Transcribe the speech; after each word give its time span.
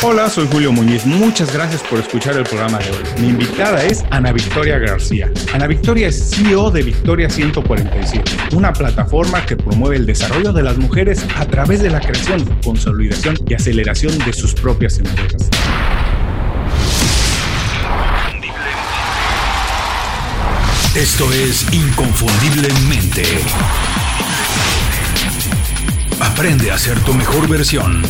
Hola, 0.00 0.30
soy 0.30 0.46
Julio 0.46 0.70
Muñiz. 0.70 1.04
Muchas 1.04 1.52
gracias 1.52 1.82
por 1.82 1.98
escuchar 1.98 2.36
el 2.36 2.44
programa 2.44 2.78
de 2.78 2.88
hoy. 2.88 3.20
Mi 3.20 3.28
invitada 3.30 3.82
es 3.82 4.04
Ana 4.10 4.30
Victoria 4.30 4.78
García. 4.78 5.28
Ana 5.52 5.66
Victoria 5.66 6.06
es 6.06 6.30
CEO 6.30 6.70
de 6.70 6.84
Victoria 6.84 7.28
147, 7.28 8.54
una 8.54 8.72
plataforma 8.72 9.44
que 9.44 9.56
promueve 9.56 9.96
el 9.96 10.06
desarrollo 10.06 10.52
de 10.52 10.62
las 10.62 10.78
mujeres 10.78 11.26
a 11.34 11.44
través 11.46 11.82
de 11.82 11.90
la 11.90 11.98
creación, 11.98 12.44
consolidación 12.62 13.38
y 13.48 13.54
aceleración 13.54 14.16
de 14.18 14.32
sus 14.32 14.54
propias 14.54 14.98
empresas. 14.98 15.50
Esto 20.94 21.32
es 21.32 21.66
Inconfundiblemente. 21.72 23.24
Aprende 26.20 26.70
a 26.70 26.78
ser 26.78 27.00
tu 27.00 27.12
mejor 27.14 27.48
versión. 27.48 28.00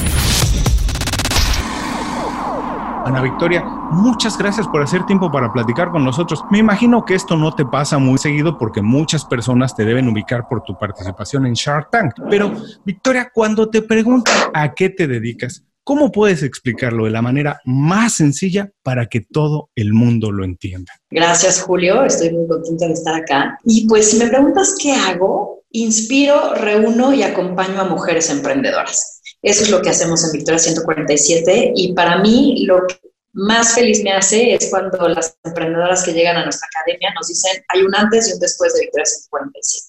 Ana 3.09 3.23
Victoria, 3.23 3.65
muchas 3.65 4.37
gracias 4.37 4.69
por 4.69 4.83
hacer 4.83 5.07
tiempo 5.07 5.33
para 5.33 5.51
platicar 5.51 5.91
con 5.91 6.05
nosotros. 6.05 6.45
Me 6.51 6.59
imagino 6.59 7.07
que 7.07 7.15
esto 7.15 7.39
no 7.39 7.55
te 7.55 7.65
pasa 7.65 7.97
muy 7.97 8.19
seguido 8.19 8.59
porque 8.59 8.83
muchas 8.83 9.25
personas 9.25 9.75
te 9.75 9.87
deben 9.87 10.09
ubicar 10.09 10.47
por 10.47 10.63
tu 10.63 10.77
participación 10.77 11.47
en 11.47 11.55
Shark 11.55 11.89
Tank. 11.91 12.13
Pero, 12.29 12.53
Victoria, 12.85 13.31
cuando 13.33 13.71
te 13.71 13.81
preguntan 13.81 14.35
a 14.53 14.75
qué 14.75 14.91
te 14.91 15.07
dedicas, 15.07 15.65
¿cómo 15.85 16.13
puedes 16.13 16.43
explicarlo 16.43 17.07
de 17.07 17.11
la 17.11 17.23
manera 17.23 17.63
más 17.65 18.13
sencilla 18.13 18.69
para 18.83 19.07
que 19.07 19.23
todo 19.23 19.71
el 19.75 19.95
mundo 19.95 20.31
lo 20.31 20.45
entienda? 20.45 20.93
Gracias, 21.11 21.63
Julio. 21.63 22.05
Estoy 22.05 22.31
muy 22.35 22.47
contenta 22.47 22.89
de 22.89 22.93
estar 22.93 23.15
acá. 23.15 23.59
Y 23.65 23.89
pues 23.89 24.11
si 24.11 24.19
me 24.19 24.29
preguntas 24.29 24.75
qué 24.79 24.93
hago, 24.93 25.63
inspiro, 25.71 26.53
reúno 26.53 27.15
y 27.15 27.23
acompaño 27.23 27.81
a 27.81 27.85
mujeres 27.85 28.29
emprendedoras. 28.29 29.18
Eso 29.43 29.63
es 29.63 29.71
lo 29.71 29.81
que 29.81 29.91
hacemos 29.91 30.25
en 30.25 30.33
Victoria 30.33 30.59
147 30.59 31.73
y 31.75 31.93
para 31.93 32.19
mí 32.19 32.65
lo 32.67 32.87
que 32.87 33.01
más 33.33 33.75
feliz 33.75 34.03
me 34.03 34.13
hace 34.13 34.55
es 34.55 34.69
cuando 34.69 35.09
las 35.09 35.37
emprendedoras 35.45 36.03
que 36.03 36.13
llegan 36.13 36.37
a 36.37 36.45
nuestra 36.45 36.67
academia 36.67 37.13
nos 37.15 37.29
dicen 37.29 37.63
hay 37.69 37.83
un 37.83 37.95
antes 37.95 38.29
y 38.29 38.33
un 38.33 38.41
después 38.41 38.75
de 38.75 38.81
Victoria 38.81 39.07
147. 39.07 39.85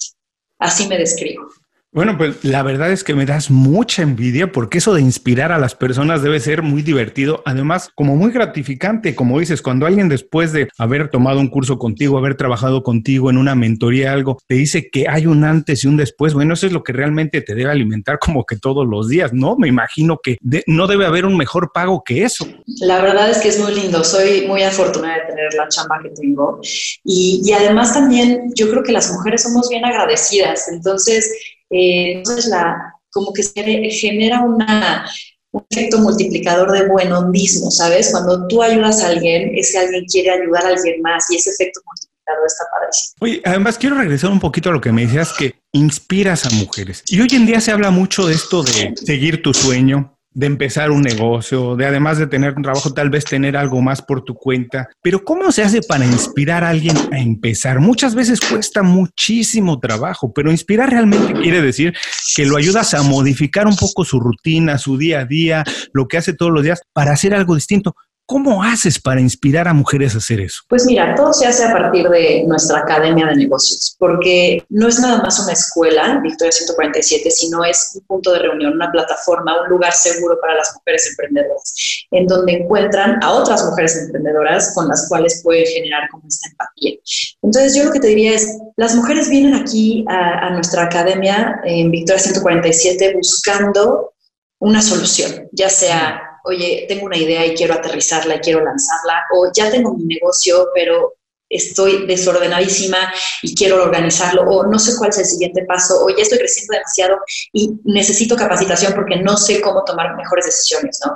Así 0.59 0.87
me 0.87 0.97
describo. 0.97 1.49
Bueno, 1.91 2.19
pues 2.19 2.45
la 2.45 2.61
verdad 2.61 2.91
es 2.91 3.03
que 3.03 3.15
me 3.15 3.25
das 3.25 3.49
mucha 3.49 4.03
envidia 4.03 4.51
porque 4.51 4.77
eso 4.77 4.93
de 4.93 5.01
inspirar 5.01 5.51
a 5.51 5.57
las 5.57 5.73
personas 5.73 6.21
debe 6.21 6.39
ser 6.39 6.61
muy 6.61 6.83
divertido, 6.83 7.41
además 7.47 7.89
como 7.95 8.15
muy 8.15 8.31
gratificante, 8.31 9.15
como 9.15 9.39
dices, 9.39 9.63
cuando 9.63 9.87
alguien 9.87 10.07
después 10.07 10.53
de 10.53 10.69
haber 10.77 11.09
tomado 11.09 11.39
un 11.39 11.47
curso 11.47 11.79
contigo, 11.79 12.19
haber 12.19 12.35
trabajado 12.35 12.83
contigo 12.83 13.31
en 13.31 13.37
una 13.37 13.55
mentoría, 13.55 14.13
algo, 14.13 14.37
te 14.45 14.53
dice 14.53 14.91
que 14.91 15.07
hay 15.09 15.25
un 15.25 15.43
antes 15.43 15.83
y 15.83 15.87
un 15.87 15.97
después, 15.97 16.35
bueno, 16.35 16.53
eso 16.53 16.67
es 16.67 16.73
lo 16.73 16.83
que 16.83 16.93
realmente 16.93 17.41
te 17.41 17.55
debe 17.55 17.71
alimentar 17.71 18.19
como 18.19 18.45
que 18.45 18.57
todos 18.57 18.85
los 18.87 19.09
días, 19.09 19.33
¿no? 19.33 19.55
Me 19.57 19.67
imagino 19.67 20.19
que 20.21 20.37
no 20.67 20.85
debe 20.85 21.07
haber 21.07 21.25
un 21.25 21.37
mejor 21.37 21.71
pago 21.73 22.03
que 22.05 22.23
eso. 22.23 22.47
La 22.81 23.01
verdad 23.01 23.31
es 23.31 23.39
que 23.39 23.47
es 23.47 23.59
muy 23.59 23.73
lindo, 23.73 24.03
soy 24.03 24.45
muy 24.47 24.61
afortunada 24.61 25.15
de 25.15 25.33
tener 25.33 25.53
la 25.55 25.67
chamba 25.69 25.99
que 26.03 26.09
tengo 26.09 26.59
y, 27.03 27.41
y 27.43 27.51
además 27.51 27.95
también 27.95 28.51
yo 28.53 28.69
creo 28.69 28.83
que 28.83 28.91
las 28.91 29.11
mujeres 29.11 29.41
somos 29.41 29.67
bien 29.69 29.83
agradecidas, 29.85 30.67
entonces 30.67 31.31
eh, 31.69 32.13
entonces, 32.17 32.47
la, 32.47 32.93
como 33.11 33.33
que 33.33 33.43
se 33.43 33.63
genera 33.91 34.41
una, 34.41 35.09
un 35.51 35.65
efecto 35.69 35.99
multiplicador 35.99 36.71
de 36.71 36.87
buen 36.87 37.11
hondismo, 37.11 37.71
¿sabes? 37.71 38.11
Cuando 38.11 38.47
tú 38.47 38.61
ayudas 38.61 39.03
a 39.03 39.07
alguien, 39.07 39.51
ese 39.55 39.79
alguien 39.79 40.05
quiere 40.05 40.31
ayudar 40.31 40.65
a 40.65 40.69
alguien 40.69 41.01
más 41.01 41.29
y 41.29 41.37
ese 41.37 41.51
efecto 41.51 41.81
multiplicador 41.85 42.47
está 42.47 42.65
padrísimo. 42.71 43.15
Oye, 43.21 43.41
además 43.45 43.77
quiero 43.77 43.97
regresar 43.97 44.31
un 44.31 44.39
poquito 44.39 44.69
a 44.69 44.73
lo 44.73 44.81
que 44.81 44.91
me 44.91 45.05
decías, 45.05 45.33
que 45.33 45.55
inspiras 45.71 46.45
a 46.45 46.49
mujeres. 46.51 47.03
Y 47.07 47.19
hoy 47.21 47.29
en 47.31 47.45
día 47.45 47.61
se 47.61 47.71
habla 47.71 47.91
mucho 47.91 48.27
de 48.27 48.35
esto 48.35 48.63
de 48.63 48.93
seguir 48.95 49.41
tu 49.41 49.53
sueño, 49.53 50.18
de 50.31 50.45
empezar 50.45 50.91
un 50.91 51.01
negocio, 51.01 51.75
de 51.75 51.85
además 51.85 52.17
de 52.17 52.27
tener 52.27 52.53
un 52.55 52.63
trabajo, 52.63 52.93
tal 52.93 53.09
vez 53.09 53.25
tener 53.25 53.57
algo 53.57 53.81
más 53.81 54.01
por 54.01 54.23
tu 54.23 54.35
cuenta. 54.35 54.89
Pero 55.01 55.23
¿cómo 55.23 55.51
se 55.51 55.63
hace 55.63 55.81
para 55.81 56.05
inspirar 56.05 56.63
a 56.63 56.69
alguien 56.69 56.95
a 57.11 57.19
empezar? 57.19 57.79
Muchas 57.79 58.15
veces 58.15 58.39
cuesta 58.39 58.83
muchísimo 58.83 59.79
trabajo, 59.79 60.31
pero 60.33 60.51
inspirar 60.51 60.89
realmente 60.91 61.33
quiere 61.33 61.61
decir 61.61 61.93
que 62.35 62.45
lo 62.45 62.57
ayudas 62.57 62.93
a 62.93 63.01
modificar 63.01 63.67
un 63.67 63.75
poco 63.75 64.05
su 64.05 64.19
rutina, 64.19 64.77
su 64.77 64.97
día 64.97 65.21
a 65.21 65.25
día, 65.25 65.63
lo 65.93 66.07
que 66.07 66.17
hace 66.17 66.33
todos 66.33 66.51
los 66.51 66.63
días 66.63 66.81
para 66.93 67.11
hacer 67.11 67.33
algo 67.33 67.55
distinto. 67.55 67.95
¿Cómo 68.29 68.61
haces 68.61 69.01
para 69.01 69.19
inspirar 69.19 69.67
a 69.67 69.73
mujeres 69.73 70.13
a 70.13 70.19
hacer 70.19 70.39
eso? 70.39 70.61
Pues 70.69 70.85
mira, 70.85 71.15
todo 71.15 71.33
se 71.33 71.47
hace 71.47 71.63
a 71.63 71.73
partir 71.73 72.07
de 72.07 72.43
nuestra 72.45 72.77
academia 72.77 73.25
de 73.25 73.35
negocios, 73.35 73.95
porque 73.97 74.63
no 74.69 74.87
es 74.87 74.99
nada 74.99 75.19
más 75.23 75.39
una 75.39 75.53
escuela, 75.53 76.19
Victoria 76.21 76.51
147, 76.51 77.31
sino 77.31 77.65
es 77.65 77.93
un 77.95 78.01
punto 78.05 78.31
de 78.31 78.37
reunión, 78.37 78.73
una 78.73 78.91
plataforma, 78.91 79.63
un 79.63 79.69
lugar 79.69 79.93
seguro 79.93 80.37
para 80.39 80.53
las 80.53 80.71
mujeres 80.75 81.09
emprendedoras, 81.09 81.73
en 82.11 82.27
donde 82.27 82.53
encuentran 82.53 83.17
a 83.23 83.31
otras 83.31 83.65
mujeres 83.65 83.97
emprendedoras 83.97 84.75
con 84.75 84.87
las 84.87 85.09
cuales 85.09 85.41
pueden 85.43 85.65
generar 85.65 86.07
como 86.11 86.27
esta 86.27 86.49
empatía. 86.49 86.99
Entonces 87.41 87.75
yo 87.75 87.85
lo 87.85 87.91
que 87.91 87.99
te 87.99 88.09
diría 88.09 88.35
es, 88.35 88.59
las 88.77 88.93
mujeres 88.93 89.27
vienen 89.27 89.55
aquí 89.55 90.05
a, 90.07 90.45
a 90.45 90.49
nuestra 90.51 90.83
academia 90.83 91.59
en 91.63 91.89
Victoria 91.89 92.21
147 92.21 93.11
buscando 93.15 94.13
una 94.59 94.83
solución, 94.83 95.49
ya 95.51 95.69
sea 95.69 96.28
oye, 96.49 96.85
tengo 96.87 97.05
una 97.05 97.17
idea 97.17 97.45
y 97.45 97.55
quiero 97.55 97.73
aterrizarla 97.73 98.35
y 98.35 98.39
quiero 98.39 98.63
lanzarla, 98.63 99.23
o 99.35 99.49
ya 99.55 99.71
tengo 99.71 99.93
mi 99.95 100.05
negocio, 100.05 100.69
pero 100.73 101.15
estoy 101.49 102.05
desordenadísima 102.05 103.11
y 103.41 103.55
quiero 103.55 103.81
organizarlo, 103.81 104.43
o 104.43 104.67
no 104.67 104.77
sé 104.77 104.95
cuál 104.97 105.09
es 105.09 105.17
el 105.17 105.25
siguiente 105.25 105.63
paso, 105.65 106.05
o 106.05 106.09
ya 106.09 106.21
estoy 106.21 106.37
creciendo 106.37 106.73
demasiado 106.73 107.17
y 107.53 107.71
necesito 107.85 108.35
capacitación 108.35 108.93
porque 108.93 109.17
no 109.17 109.35
sé 109.35 109.59
cómo 109.61 109.83
tomar 109.83 110.15
mejores 110.15 110.45
decisiones, 110.45 110.99
¿no? 111.05 111.13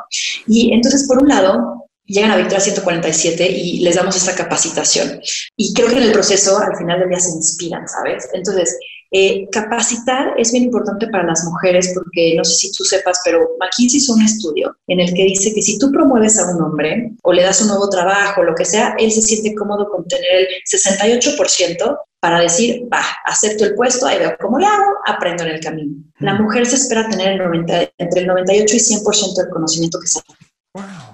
Y 0.48 0.74
entonces, 0.74 1.06
por 1.08 1.22
un 1.22 1.30
lado, 1.30 1.84
llegan 2.06 2.32
a 2.32 2.38
Victoria 2.38 2.60
147 2.60 3.48
y 3.50 3.80
les 3.80 3.96
damos 3.96 4.16
esta 4.16 4.36
capacitación. 4.36 5.22
Y 5.56 5.74
creo 5.74 5.88
que 5.88 5.98
en 5.98 6.04
el 6.04 6.12
proceso, 6.12 6.58
al 6.58 6.76
final 6.78 7.00
del 7.00 7.10
día, 7.10 7.20
se 7.20 7.32
inspiran, 7.32 7.88
¿sabes? 7.88 8.30
Entonces, 8.34 8.78
eh, 9.16 9.48
capacitar 9.52 10.34
es 10.38 10.52
bien 10.52 10.64
importante 10.64 11.08
para 11.08 11.24
las 11.24 11.44
mujeres 11.44 11.92
porque 11.94 12.34
no 12.36 12.44
sé 12.44 12.56
si 12.56 12.72
tú 12.72 12.84
sepas, 12.84 13.22
pero 13.24 13.48
McKinsey 13.60 14.00
hizo 14.00 14.14
un 14.14 14.24
estudio 14.24 14.76
en 14.88 15.00
el 15.00 15.14
que 15.14 15.24
dice 15.24 15.54
que 15.54 15.62
si 15.62 15.78
tú 15.78 15.92
promueves 15.92 16.40
a 16.40 16.52
un 16.52 16.62
hombre 16.64 17.12
o 17.22 17.32
le 17.32 17.44
das 17.44 17.62
un 17.62 17.68
nuevo 17.68 17.88
trabajo, 17.90 18.42
lo 18.42 18.56
que 18.56 18.66
sea, 18.66 18.96
él 18.98 19.12
se 19.12 19.22
siente 19.22 19.54
cómodo 19.54 19.88
con 19.88 20.08
tener 20.08 20.26
el 20.32 20.48
68% 20.66 21.98
para 22.20 22.40
decir, 22.40 22.88
va, 22.92 23.04
acepto 23.26 23.66
el 23.66 23.76
puesto, 23.76 24.08
ahí 24.08 24.18
veo 24.18 24.36
cómo 24.42 24.58
lo 24.58 24.66
hago, 24.66 24.86
aprendo 25.06 25.44
en 25.44 25.50
el 25.50 25.60
camino. 25.60 25.94
La 26.20 26.34
mujer 26.34 26.66
se 26.66 26.78
espera 26.78 27.08
tener 27.08 27.34
el 27.34 27.38
90, 27.38 27.92
entre 28.00 28.22
el 28.22 28.28
98 28.28 28.76
y 28.76 28.80
100% 28.80 29.36
del 29.36 29.50
conocimiento 29.50 30.00
que 30.00 30.08
se 30.08 30.22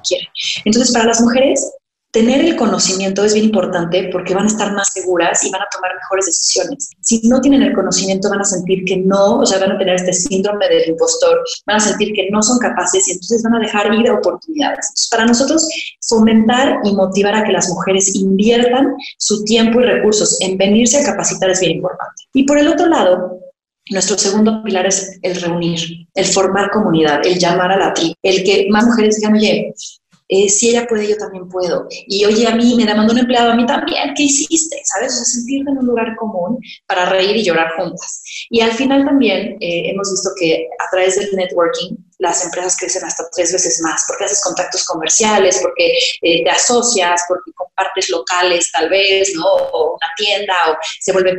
quiere. 0.07 0.27
Entonces, 0.63 0.93
para 0.93 1.07
las 1.07 1.19
mujeres, 1.19 1.69
tener 2.19 2.41
el 2.43 2.57
conocimiento 2.57 3.23
es 3.23 3.33
bien 3.33 3.45
importante 3.45 4.09
porque 4.11 4.33
van 4.33 4.43
a 4.43 4.47
estar 4.47 4.73
más 4.73 4.89
seguras 4.93 5.41
y 5.45 5.51
van 5.51 5.61
a 5.61 5.67
tomar 5.71 5.91
mejores 5.95 6.25
decisiones. 6.25 6.89
Si 6.99 7.21
no 7.29 7.39
tienen 7.39 7.61
el 7.61 7.73
conocimiento, 7.73 8.29
van 8.29 8.41
a 8.41 8.43
sentir 8.43 8.83
que 8.83 8.97
no, 8.97 9.37
o 9.37 9.45
sea, 9.45 9.59
van 9.59 9.71
a 9.71 9.77
tener 9.77 9.95
este 9.95 10.11
síndrome 10.11 10.67
del 10.67 10.89
impostor, 10.89 11.39
van 11.65 11.77
a 11.77 11.79
sentir 11.79 12.11
que 12.13 12.27
no 12.29 12.41
son 12.43 12.59
capaces 12.59 13.07
y 13.07 13.11
entonces 13.11 13.41
van 13.43 13.55
a 13.55 13.59
dejar 13.59 13.93
ir 13.93 14.11
oportunidades. 14.11 15.07
Para 15.09 15.25
nosotros, 15.25 15.65
fomentar 16.09 16.79
y 16.83 16.93
motivar 16.93 17.35
a 17.35 17.43
que 17.45 17.53
las 17.53 17.69
mujeres 17.69 18.13
inviertan 18.15 18.95
su 19.17 19.45
tiempo 19.45 19.79
y 19.79 19.85
recursos 19.85 20.37
en 20.41 20.57
venirse 20.57 20.97
a 20.99 21.05
capacitar 21.05 21.49
es 21.49 21.61
bien 21.61 21.77
importante. 21.77 22.23
Y 22.33 22.43
por 22.43 22.57
el 22.57 22.67
otro 22.67 22.87
lado, 22.87 23.39
nuestro 23.91 24.17
segundo 24.17 24.61
pilar 24.63 24.85
es 24.87 25.17
el 25.21 25.39
reunir, 25.39 25.79
el 26.13 26.25
formar 26.25 26.69
comunidad, 26.69 27.25
el 27.25 27.39
llamar 27.39 27.71
a 27.71 27.77
la 27.77 27.93
tribu, 27.93 28.13
el 28.21 28.43
que 28.43 28.67
más 28.69 28.85
mujeres 28.85 29.15
digan, 29.15 29.35
oye, 29.35 29.73
eh, 30.31 30.47
si 30.47 30.69
ella 30.69 30.85
puede, 30.87 31.07
yo 31.07 31.17
también 31.17 31.49
puedo. 31.49 31.87
Y 31.89 32.23
oye, 32.23 32.47
a 32.47 32.55
mí 32.55 32.75
me 32.77 32.85
demandó 32.85 33.13
un 33.13 33.19
empleado, 33.19 33.51
a 33.51 33.55
mí 33.55 33.65
también, 33.65 34.13
¿qué 34.15 34.23
hiciste? 34.23 34.79
¿Sabes? 34.83 35.13
O 35.13 35.15
sea, 35.15 35.25
sentirte 35.25 35.71
en 35.71 35.79
un 35.79 35.87
lugar 35.87 36.15
común 36.17 36.59
para 36.85 37.05
reír 37.05 37.35
y 37.35 37.43
llorar 37.43 37.73
juntas. 37.75 38.21
Y 38.51 38.61
al 38.61 38.71
final 38.71 39.05
también 39.05 39.57
eh, 39.59 39.89
hemos 39.89 40.11
visto 40.11 40.29
que 40.39 40.67
a 40.79 40.89
través 40.91 41.15
del 41.15 41.35
networking 41.35 41.95
las 42.19 42.45
empresas 42.45 42.77
crecen 42.77 43.03
hasta 43.05 43.27
tres 43.35 43.51
veces 43.51 43.81
más, 43.81 44.03
porque 44.07 44.25
haces 44.25 44.41
contactos 44.43 44.85
comerciales, 44.85 45.59
porque 45.63 45.93
eh, 46.21 46.43
te 46.43 46.49
asocias, 46.49 47.21
porque 47.27 47.51
compartes 47.55 48.09
locales 48.09 48.71
tal 48.71 48.87
vez, 48.89 49.33
¿no? 49.33 49.47
O 49.47 49.95
una 49.95 50.07
tienda, 50.15 50.53
o 50.69 50.77
se 50.99 51.11
vuelve 51.11 51.35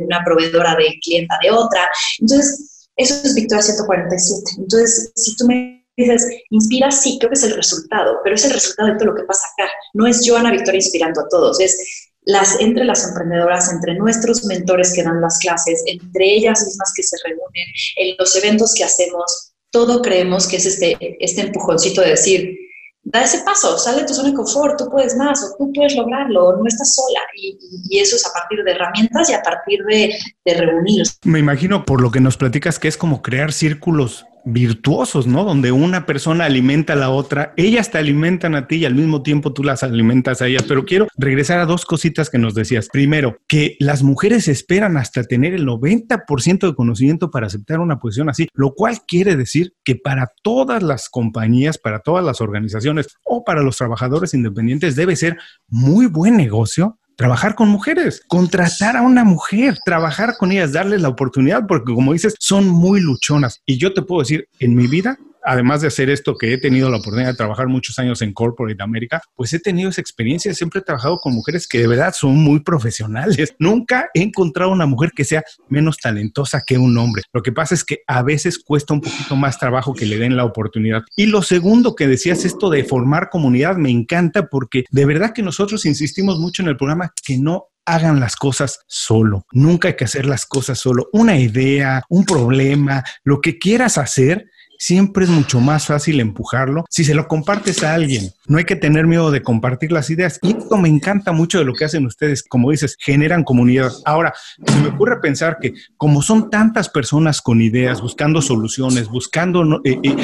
una 0.00 0.22
proveedora 0.22 0.74
de 0.74 0.98
clienta 1.02 1.38
de 1.42 1.50
otra. 1.50 1.88
Entonces, 2.20 2.88
eso 2.96 3.14
es 3.24 3.34
Victoria 3.34 3.62
147. 3.62 4.50
Entonces, 4.58 5.12
si 5.14 5.36
tú 5.36 5.46
me 5.46 5.75
dices, 5.96 6.28
inspira, 6.50 6.90
sí, 6.90 7.16
creo 7.18 7.30
que 7.30 7.38
es 7.38 7.44
el 7.44 7.54
resultado, 7.54 8.18
pero 8.22 8.34
es 8.34 8.44
el 8.44 8.52
resultado 8.52 8.90
de 8.90 8.96
todo 8.96 9.06
lo 9.06 9.14
que 9.14 9.24
pasa 9.24 9.46
acá. 9.46 9.70
No 9.94 10.06
es 10.06 10.24
yo, 10.24 10.36
Ana 10.36 10.50
Victoria, 10.50 10.78
inspirando 10.78 11.22
a 11.22 11.28
todos, 11.28 11.60
es 11.60 12.10
las, 12.22 12.60
entre 12.60 12.84
las 12.84 13.06
emprendedoras, 13.08 13.72
entre 13.72 13.94
nuestros 13.94 14.44
mentores 14.44 14.92
que 14.92 15.02
dan 15.02 15.20
las 15.20 15.38
clases, 15.38 15.82
entre 15.86 16.34
ellas 16.34 16.62
mismas 16.64 16.92
que 16.94 17.02
se 17.02 17.16
reúnen, 17.24 17.66
en 17.96 18.16
los 18.18 18.34
eventos 18.36 18.74
que 18.74 18.84
hacemos, 18.84 19.52
todo 19.70 20.02
creemos 20.02 20.46
que 20.46 20.56
es 20.56 20.66
este, 20.66 20.96
este 21.20 21.42
empujoncito 21.42 22.00
de 22.00 22.10
decir, 22.10 22.58
da 23.06 23.22
ese 23.22 23.38
paso, 23.44 23.78
sale 23.78 24.00
de 24.00 24.06
tu 24.06 24.14
zona 24.14 24.30
de 24.30 24.34
confort, 24.34 24.76
tú 24.76 24.88
puedes 24.90 25.16
más, 25.16 25.42
o 25.44 25.56
tú 25.56 25.72
puedes 25.72 25.94
lograrlo, 25.94 26.56
no 26.56 26.66
estás 26.66 26.94
sola. 26.94 27.20
Y, 27.36 27.98
eso 27.98 28.16
es 28.16 28.26
a 28.26 28.32
partir 28.32 28.64
de 28.64 28.72
herramientas 28.72 29.30
y 29.30 29.32
a 29.32 29.42
partir 29.42 29.84
de, 29.84 30.12
de. 30.44 31.02
Me 31.24 31.38
imagino 31.38 31.84
por 31.84 32.00
lo 32.00 32.10
que 32.10 32.20
nos 32.20 32.36
platicas 32.36 32.78
que 32.78 32.88
es 32.88 32.96
como 32.96 33.22
crear 33.22 33.52
círculos 33.52 34.26
virtuosos, 34.46 35.26
¿no? 35.26 35.44
Donde 35.44 35.72
una 35.72 36.06
persona 36.06 36.44
alimenta 36.44 36.92
a 36.92 36.96
la 36.96 37.10
otra, 37.10 37.52
ellas 37.56 37.90
te 37.90 37.98
alimentan 37.98 38.54
a 38.54 38.68
ti 38.68 38.76
y 38.76 38.84
al 38.84 38.94
mismo 38.94 39.22
tiempo 39.22 39.52
tú 39.52 39.64
las 39.64 39.82
alimentas 39.82 40.40
a 40.40 40.46
ellas. 40.46 40.62
Pero 40.62 40.84
quiero 40.84 41.08
regresar 41.18 41.58
a 41.58 41.66
dos 41.66 41.84
cositas 41.84 42.30
que 42.30 42.38
nos 42.38 42.54
decías. 42.54 42.88
Primero, 42.90 43.38
que 43.48 43.76
las 43.80 44.04
mujeres 44.04 44.46
esperan 44.46 44.96
hasta 44.96 45.24
tener 45.24 45.52
el 45.52 45.66
90% 45.66 46.66
de 46.68 46.74
conocimiento 46.74 47.30
para 47.30 47.48
aceptar 47.48 47.80
una 47.80 47.98
posición 47.98 48.30
así, 48.30 48.48
lo 48.54 48.72
cual 48.72 49.00
quiere 49.06 49.36
decir 49.36 49.74
que 49.84 49.96
para 49.96 50.32
todas 50.42 50.82
las 50.82 51.08
compañías, 51.08 51.76
para 51.76 51.98
todas 51.98 52.24
las 52.24 52.40
organizaciones 52.40 53.08
o 53.24 53.44
para 53.44 53.62
los 53.62 53.76
trabajadores 53.76 54.32
independientes 54.32 54.94
debe 54.94 55.16
ser 55.16 55.38
muy 55.68 56.06
buen 56.06 56.36
negocio 56.36 56.98
trabajar 57.16 57.54
con 57.54 57.68
mujeres, 57.68 58.22
contratar 58.28 58.96
a 58.96 59.02
una 59.02 59.24
mujer, 59.24 59.78
trabajar 59.84 60.36
con 60.38 60.52
ellas, 60.52 60.72
darles 60.72 61.00
la 61.00 61.08
oportunidad, 61.08 61.66
porque 61.66 61.94
como 61.94 62.12
dices, 62.12 62.36
son 62.38 62.68
muy 62.68 63.00
luchonas. 63.00 63.62
Y 63.66 63.78
yo 63.78 63.92
te 63.92 64.02
puedo 64.02 64.20
decir, 64.20 64.48
en 64.60 64.74
mi 64.74 64.86
vida 64.86 65.18
además 65.46 65.80
de 65.80 65.86
hacer 65.86 66.10
esto 66.10 66.36
que 66.36 66.52
he 66.52 66.58
tenido 66.58 66.90
la 66.90 66.98
oportunidad 66.98 67.30
de 67.30 67.36
trabajar 67.36 67.68
muchos 67.68 67.98
años 67.98 68.20
en 68.20 68.32
Corporate 68.32 68.82
America, 68.82 69.22
pues 69.34 69.52
he 69.54 69.60
tenido 69.60 69.88
esa 69.88 70.00
experiencia. 70.00 70.52
Siempre 70.52 70.80
he 70.80 70.82
trabajado 70.82 71.18
con 71.18 71.34
mujeres 71.34 71.66
que 71.66 71.78
de 71.78 71.86
verdad 71.86 72.12
son 72.14 72.36
muy 72.36 72.60
profesionales. 72.60 73.54
Nunca 73.58 74.08
he 74.12 74.22
encontrado 74.22 74.72
una 74.72 74.86
mujer 74.86 75.12
que 75.14 75.24
sea 75.24 75.44
menos 75.68 75.98
talentosa 75.98 76.62
que 76.66 76.76
un 76.76 76.98
hombre. 76.98 77.22
Lo 77.32 77.42
que 77.42 77.52
pasa 77.52 77.74
es 77.74 77.84
que 77.84 78.00
a 78.06 78.22
veces 78.22 78.58
cuesta 78.58 78.92
un 78.92 79.00
poquito 79.00 79.36
más 79.36 79.58
trabajo 79.58 79.94
que 79.94 80.06
le 80.06 80.18
den 80.18 80.36
la 80.36 80.44
oportunidad. 80.44 81.02
Y 81.16 81.26
lo 81.26 81.42
segundo 81.42 81.94
que 81.94 82.08
decías, 82.08 82.44
esto 82.44 82.68
de 82.68 82.84
formar 82.84 83.30
comunidad, 83.30 83.76
me 83.76 83.90
encanta 83.90 84.48
porque 84.48 84.84
de 84.90 85.06
verdad 85.06 85.32
que 85.32 85.42
nosotros 85.42 85.86
insistimos 85.86 86.38
mucho 86.38 86.62
en 86.62 86.68
el 86.68 86.76
programa 86.76 87.12
que 87.24 87.38
no 87.38 87.68
hagan 87.86 88.18
las 88.20 88.36
cosas 88.36 88.80
solo. 88.88 89.46
Nunca 89.52 89.88
hay 89.88 89.96
que 89.96 90.04
hacer 90.04 90.26
las 90.26 90.44
cosas 90.44 90.78
solo. 90.78 91.08
Una 91.12 91.38
idea, 91.38 92.02
un 92.08 92.24
problema, 92.24 93.04
lo 93.24 93.40
que 93.40 93.58
quieras 93.58 93.96
hacer, 93.96 94.50
siempre 94.78 95.24
es 95.24 95.30
mucho 95.30 95.60
más 95.60 95.86
fácil 95.86 96.20
empujarlo 96.20 96.84
si 96.90 97.04
se 97.04 97.14
lo 97.14 97.28
compartes 97.28 97.82
a 97.82 97.94
alguien. 97.94 98.30
No 98.46 98.58
hay 98.58 98.64
que 98.64 98.76
tener 98.76 99.06
miedo 99.06 99.30
de 99.30 99.42
compartir 99.42 99.92
las 99.92 100.10
ideas. 100.10 100.38
Y 100.42 100.56
esto 100.56 100.76
me 100.76 100.88
encanta 100.88 101.32
mucho 101.32 101.58
de 101.58 101.64
lo 101.64 101.74
que 101.74 101.84
hacen 101.84 102.06
ustedes. 102.06 102.42
Como 102.42 102.70
dices, 102.70 102.96
generan 102.98 103.44
comunidad. 103.44 103.92
Ahora, 104.04 104.32
se 104.64 104.76
me 104.80 104.88
ocurre 104.88 105.20
pensar 105.20 105.58
que 105.60 105.74
como 105.96 106.22
son 106.22 106.50
tantas 106.50 106.88
personas 106.88 107.42
con 107.42 107.60
ideas, 107.60 108.00
buscando 108.00 108.40
soluciones, 108.42 109.08
buscando 109.08 109.80
eh, 109.84 109.98
eh, 110.02 110.16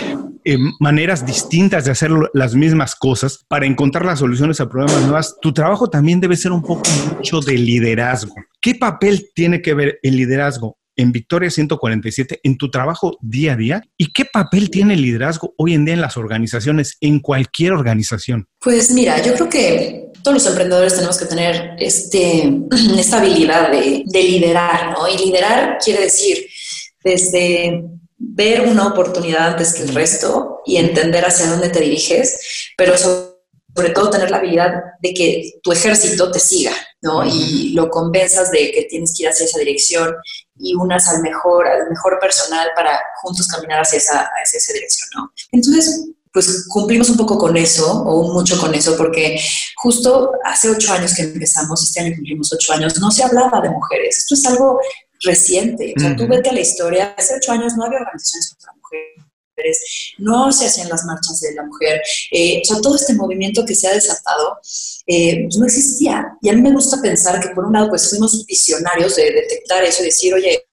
eh, 0.44 0.58
maneras 0.80 1.24
distintas 1.24 1.84
de 1.84 1.92
hacer 1.92 2.10
las 2.32 2.54
mismas 2.54 2.94
cosas 2.96 3.44
para 3.48 3.66
encontrar 3.66 4.04
las 4.04 4.18
soluciones 4.18 4.60
a 4.60 4.68
problemas 4.68 5.02
nuevas, 5.02 5.36
tu 5.40 5.52
trabajo 5.52 5.88
también 5.88 6.20
debe 6.20 6.36
ser 6.36 6.52
un 6.52 6.62
poco 6.62 6.82
mucho 7.14 7.40
de 7.40 7.54
liderazgo. 7.54 8.34
¿Qué 8.60 8.74
papel 8.74 9.30
tiene 9.34 9.62
que 9.62 9.74
ver 9.74 9.98
el 10.02 10.16
liderazgo 10.16 10.78
en 10.96 11.12
Victoria 11.12 11.50
147 11.50 12.40
en 12.42 12.58
tu 12.58 12.70
trabajo 12.70 13.18
día 13.20 13.52
a 13.52 13.56
día 13.56 13.82
y 13.96 14.12
qué 14.12 14.24
papel 14.24 14.70
tiene 14.70 14.94
el 14.94 15.02
liderazgo 15.02 15.54
hoy 15.56 15.74
en 15.74 15.84
día 15.84 15.94
en 15.94 16.00
las 16.00 16.16
organizaciones, 16.16 16.96
en 17.00 17.20
cualquier 17.20 17.72
organización? 17.72 18.46
Pues 18.60 18.90
mira, 18.90 19.22
yo 19.22 19.34
creo 19.34 19.48
que 19.48 20.12
todos 20.22 20.34
los 20.34 20.46
emprendedores 20.46 20.94
tenemos 20.94 21.18
que 21.18 21.26
tener 21.26 21.76
este, 21.78 22.52
esta 22.98 23.20
habilidad 23.20 23.70
de, 23.70 24.04
de 24.06 24.22
liderar, 24.22 24.92
¿no? 24.92 25.08
Y 25.08 25.18
liderar 25.18 25.78
quiere 25.82 26.02
decir 26.02 26.46
desde 27.04 27.84
ver 28.22 28.62
una 28.62 28.86
oportunidad 28.86 29.48
antes 29.48 29.74
que 29.74 29.82
el 29.82 29.94
resto 29.94 30.60
y 30.64 30.76
entender 30.76 31.24
hacia 31.24 31.48
dónde 31.48 31.70
te 31.70 31.80
diriges, 31.80 32.72
pero 32.76 32.96
sobre 32.96 33.90
todo 33.90 34.10
tener 34.10 34.30
la 34.30 34.36
habilidad 34.36 34.74
de 35.00 35.12
que 35.12 35.52
tu 35.62 35.72
ejército 35.72 36.30
te 36.30 36.38
siga, 36.38 36.72
¿no? 37.00 37.24
Y 37.26 37.70
lo 37.70 37.90
convenzas 37.90 38.50
de 38.50 38.70
que 38.70 38.82
tienes 38.82 39.14
que 39.16 39.24
ir 39.24 39.28
hacia 39.28 39.46
esa 39.46 39.58
dirección 39.58 40.14
y 40.56 40.74
unas 40.74 41.08
al 41.08 41.22
mejor, 41.22 41.66
al 41.66 41.88
mejor 41.88 42.18
personal 42.20 42.68
para 42.74 42.98
juntos 43.20 43.48
caminar 43.48 43.80
hacia 43.80 43.98
esa, 43.98 44.30
hacia 44.42 44.58
esa 44.58 44.72
dirección, 44.72 45.08
¿no? 45.16 45.32
Entonces, 45.52 46.08
pues 46.32 46.66
cumplimos 46.68 47.10
un 47.10 47.16
poco 47.16 47.36
con 47.36 47.56
eso, 47.56 48.02
o 48.04 48.32
mucho 48.32 48.58
con 48.58 48.74
eso, 48.74 48.96
porque 48.96 49.38
justo 49.76 50.32
hace 50.44 50.70
ocho 50.70 50.92
años 50.92 51.14
que 51.14 51.22
empezamos, 51.22 51.82
este 51.82 52.00
año 52.00 52.14
cumplimos 52.14 52.52
ocho 52.52 52.72
años, 52.72 52.98
no 52.98 53.10
se 53.10 53.22
hablaba 53.22 53.60
de 53.60 53.70
mujeres. 53.70 54.18
Esto 54.18 54.34
es 54.34 54.46
algo 54.46 54.78
reciente. 55.22 55.94
O 55.96 56.00
sea, 56.00 56.16
tú 56.16 56.26
vete 56.26 56.48
a 56.48 56.54
la 56.54 56.60
historia, 56.60 57.14
hace 57.16 57.34
ocho 57.36 57.52
años 57.52 57.74
no 57.76 57.84
había 57.84 57.98
organizaciones 57.98 58.56
para 58.60 58.76
mujeres 58.76 59.31
no 60.18 60.52
se 60.52 60.66
hacían 60.66 60.88
las 60.88 61.04
marchas 61.04 61.40
de 61.40 61.54
la 61.54 61.64
mujer, 61.64 62.00
eh, 62.30 62.62
o 62.62 62.64
sea, 62.64 62.80
todo 62.80 62.96
este 62.96 63.14
movimiento 63.14 63.64
que 63.64 63.74
se 63.74 63.88
ha 63.88 63.94
desatado 63.94 64.58
eh, 65.06 65.42
pues 65.44 65.56
no 65.56 65.66
existía. 65.66 66.36
Y 66.40 66.48
a 66.48 66.52
mí 66.52 66.62
me 66.62 66.72
gusta 66.72 67.00
pensar 67.00 67.40
que 67.40 67.48
por 67.54 67.66
un 67.66 67.72
lado 67.72 67.88
pues 67.88 68.08
fuimos 68.08 68.44
visionarios 68.46 69.16
de 69.16 69.32
detectar 69.32 69.82
eso 69.84 70.02
y 70.02 70.06
decir, 70.06 70.32
oye, 70.34 70.64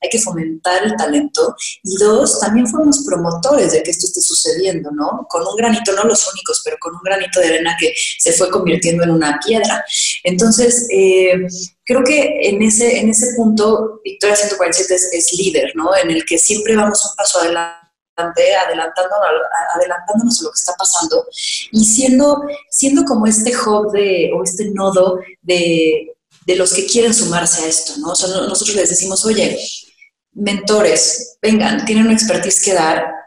hay 0.00 0.08
que 0.10 0.18
fomentar 0.18 0.84
el 0.84 0.94
talento. 0.96 1.54
Y 1.82 1.96
dos, 1.96 2.40
también 2.40 2.66
fuimos 2.66 3.04
promotores 3.06 3.72
de 3.72 3.82
que 3.82 3.90
esto 3.90 4.06
esté 4.06 4.20
sucediendo, 4.20 4.90
¿no? 4.90 5.26
Con 5.28 5.46
un 5.46 5.56
granito, 5.56 5.92
no 5.92 6.04
los 6.04 6.30
únicos, 6.32 6.60
pero 6.64 6.76
con 6.80 6.94
un 6.94 7.00
granito 7.02 7.40
de 7.40 7.48
arena 7.48 7.76
que 7.78 7.92
se 8.18 8.32
fue 8.32 8.50
convirtiendo 8.50 9.04
en 9.04 9.10
una 9.10 9.38
piedra. 9.44 9.84
Entonces, 10.24 10.86
eh, 10.90 11.46
creo 11.84 12.04
que 12.04 12.48
en 12.48 12.62
ese, 12.62 12.98
en 12.98 13.10
ese 13.10 13.34
punto, 13.36 14.00
Victoria 14.04 14.36
147 14.36 14.94
es, 14.94 15.08
es 15.12 15.32
líder, 15.32 15.72
¿no? 15.74 15.96
En 15.96 16.10
el 16.10 16.24
que 16.24 16.38
siempre 16.38 16.76
vamos 16.76 17.04
un 17.04 17.16
paso 17.16 17.40
adelante 17.40 17.87
adelantándonos, 18.18 20.40
a 20.40 20.44
lo 20.44 20.50
que 20.50 20.58
está 20.58 20.74
pasando 20.74 21.26
y 21.72 21.84
siendo, 21.84 22.42
siendo 22.70 23.04
como 23.04 23.26
este 23.26 23.52
hub 23.56 23.92
de, 23.92 24.30
o 24.34 24.42
este 24.42 24.70
nodo 24.70 25.20
de, 25.42 26.14
de 26.46 26.56
los 26.56 26.72
que 26.72 26.86
quieren 26.86 27.14
sumarse 27.14 27.64
a 27.64 27.68
esto, 27.68 27.94
¿no? 27.98 28.08
nosotros 28.08 28.74
les 28.74 28.90
decimos, 28.90 29.24
oye, 29.24 29.58
mentores, 30.32 31.38
vengan, 31.42 31.84
tienen 31.84 32.06
una 32.06 32.14
expertise 32.14 32.62
que 32.62 32.74
dar, 32.74 33.17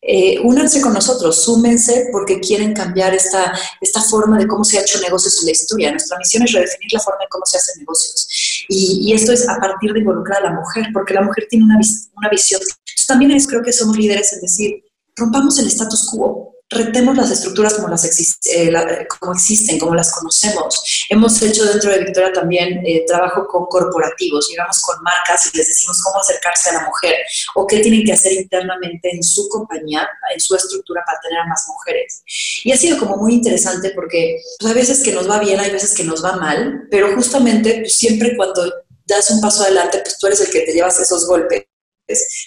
eh, 0.00 0.38
únanse 0.44 0.80
con 0.80 0.92
nosotros, 0.92 1.42
súmense 1.42 2.08
porque 2.12 2.38
quieren 2.38 2.72
cambiar 2.72 3.14
esta, 3.14 3.52
esta 3.80 4.00
forma 4.00 4.38
de 4.38 4.46
cómo 4.46 4.62
se 4.64 4.78
ha 4.78 4.82
hecho 4.82 5.00
negocios 5.00 5.40
en 5.40 5.46
la 5.46 5.52
historia. 5.52 5.90
Nuestra 5.90 6.16
misión 6.18 6.44
es 6.44 6.52
redefinir 6.52 6.92
la 6.92 7.00
forma 7.00 7.20
de 7.20 7.28
cómo 7.28 7.44
se 7.44 7.58
hacen 7.58 7.80
negocios. 7.80 8.64
Y, 8.68 9.12
esto 9.12 9.32
es 9.32 9.48
a 9.48 9.58
partir 9.58 9.92
de 9.92 10.00
involucrar 10.00 10.38
a 10.38 10.50
la 10.50 10.52
mujer, 10.52 10.86
porque 10.92 11.14
la 11.14 11.22
mujer 11.22 11.46
tiene 11.50 11.64
una, 11.64 11.78
una 12.16 12.28
visión. 12.28 12.60
también 13.08 13.32
es, 13.32 13.46
creo 13.46 13.62
que 13.62 13.72
somos 13.72 13.96
líderes 13.96 14.32
en 14.34 14.40
decir, 14.40 14.84
rompamos 15.16 15.58
el 15.58 15.66
status 15.66 16.08
quo, 16.10 16.54
retemos 16.70 17.16
las 17.16 17.30
estructuras 17.30 17.74
como, 17.74 17.88
las 17.88 18.04
eh, 18.04 19.06
como 19.18 19.32
existen, 19.32 19.78
como 19.78 19.94
las 19.94 20.12
conocemos. 20.12 21.06
Hemos 21.08 21.40
hecho 21.42 21.64
dentro 21.64 21.90
de 21.90 22.04
Victoria 22.04 22.32
también 22.32 22.82
eh, 22.86 23.04
trabajo 23.06 23.46
con 23.46 23.66
corporativos, 23.66 24.48
llegamos 24.50 24.80
con 24.82 25.02
marcas 25.02 25.50
y 25.52 25.56
les 25.56 25.66
decimos 25.66 26.02
cómo 26.02 26.20
acercarse 26.20 26.70
a 26.70 26.74
la 26.74 26.86
mujer 26.86 27.16
o 27.54 27.66
qué 27.66 27.78
tienen 27.80 28.04
que 28.04 28.12
hacer 28.12 28.32
internamente 28.32 29.10
en 29.10 29.22
su 29.22 29.48
compañía, 29.48 30.06
en 30.32 30.40
su 30.40 30.54
estructura 30.54 31.02
para 31.06 31.18
tener 31.20 31.38
a 31.38 31.46
más 31.46 31.64
mujeres. 31.68 32.22
Y 32.64 32.72
ha 32.72 32.76
sido 32.76 32.98
como 32.98 33.16
muy 33.16 33.34
interesante 33.34 33.90
porque 33.94 34.40
pues, 34.58 34.70
hay 34.70 34.74
veces 34.78 35.02
que 35.02 35.12
nos 35.12 35.28
va 35.28 35.38
bien, 35.38 35.60
hay 35.60 35.70
veces 35.70 35.94
que 35.94 36.04
nos 36.04 36.22
va 36.22 36.36
mal, 36.36 36.86
pero 36.90 37.14
justamente 37.14 37.80
pues, 37.80 37.94
siempre 37.94 38.36
cuando 38.36 38.70
das 39.06 39.30
un 39.30 39.40
paso 39.40 39.62
adelante, 39.62 40.00
pues 40.04 40.18
tú 40.18 40.26
eres 40.26 40.40
el 40.42 40.50
que 40.50 40.60
te 40.60 40.72
llevas 40.72 41.00
esos 41.00 41.26
golpes 41.26 41.67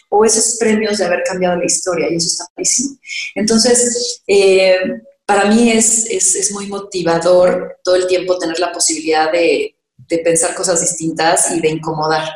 o 0.10 0.26
esos 0.26 0.58
premios 0.60 0.98
de 0.98 1.06
haber 1.06 1.24
cambiado 1.24 1.58
la 1.58 1.66
historia 1.66 2.10
y 2.10 2.16
eso 2.16 2.28
está 2.28 2.46
buenísimo. 2.56 2.98
Entonces, 3.36 4.22
eh, 4.28 4.78
para 5.26 5.46
mí 5.46 5.72
es, 5.72 6.06
es, 6.10 6.52
muy 6.52 6.68
motivador 6.68 7.78
todo 7.84 7.96
el 7.96 8.08
tiempo 8.08 8.38
tener 8.38 8.60
la 8.60 8.72
posibilidad 8.72 9.32
de, 9.32 9.76
de, 10.10 10.18
pensar 10.20 10.54
cosas 10.54 10.82
distintas 10.82 11.52
y 11.52 11.62
de 11.62 11.70
incomodar. 11.70 12.30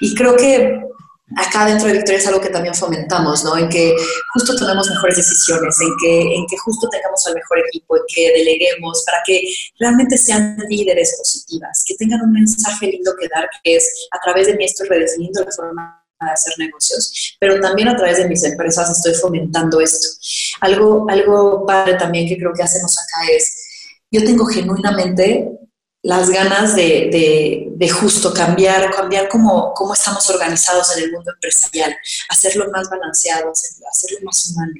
Y 0.00 0.14
creo 0.14 0.36
que 0.36 0.80
acá 1.36 1.66
dentro 1.66 1.86
de 1.88 1.94
Victoria 1.94 2.18
es 2.18 2.26
algo 2.26 2.40
que 2.40 2.50
también 2.50 2.74
fomentamos, 2.74 3.44
¿no? 3.44 3.56
En 3.56 3.68
que 3.68 3.94
justo 4.32 4.54
tomemos 4.56 4.88
mejores 4.88 5.16
decisiones, 5.16 5.80
en 5.80 5.90
que, 6.00 6.20
en 6.20 6.46
que 6.46 6.56
justo 6.58 6.88
tengamos 6.90 7.26
al 7.26 7.34
mejor 7.34 7.58
equipo, 7.60 7.96
en 7.96 8.02
que 8.14 8.32
deleguemos, 8.32 9.02
para 9.06 9.18
que 9.26 9.42
realmente 9.78 10.18
sean 10.18 10.58
líderes 10.68 11.14
positivas, 11.18 11.82
que 11.86 11.94
tengan 11.96 12.20
un 12.22 12.32
mensaje 12.32 12.88
lindo 12.88 13.12
que 13.18 13.28
dar, 13.28 13.48
que 13.62 13.76
es 13.76 14.06
a 14.10 14.18
través 14.22 14.46
de 14.46 14.56
mí 14.56 14.64
estoy 14.64 14.88
redefiniendo 14.88 15.42
la 15.44 15.52
forma 15.52 16.03
de 16.20 16.30
hacer 16.30 16.54
negocios, 16.58 17.36
pero 17.40 17.60
también 17.60 17.88
a 17.88 17.96
través 17.96 18.18
de 18.18 18.28
mis 18.28 18.44
empresas 18.44 18.90
estoy 18.90 19.14
fomentando 19.14 19.80
esto. 19.80 20.08
Algo, 20.60 21.06
algo 21.08 21.66
padre 21.66 21.94
también 21.94 22.28
que 22.28 22.38
creo 22.38 22.52
que 22.54 22.62
hacemos 22.62 22.96
acá 22.98 23.30
es, 23.30 23.96
yo 24.10 24.24
tengo 24.24 24.46
genuinamente 24.46 25.48
las 26.04 26.28
ganas 26.28 26.76
de, 26.76 27.70
de, 27.76 27.88
justo 27.88 28.34
cambiar, 28.34 28.94
cambiar 28.94 29.26
cómo, 29.26 29.72
cómo, 29.74 29.94
estamos 29.94 30.28
organizados 30.28 30.94
en 30.96 31.04
el 31.04 31.12
mundo 31.12 31.32
empresarial, 31.32 31.96
hacerlo 32.28 32.70
más 32.70 32.90
balanceado, 32.90 33.50
hacerlo, 33.50 34.18
más 34.22 34.50
humano. 34.50 34.72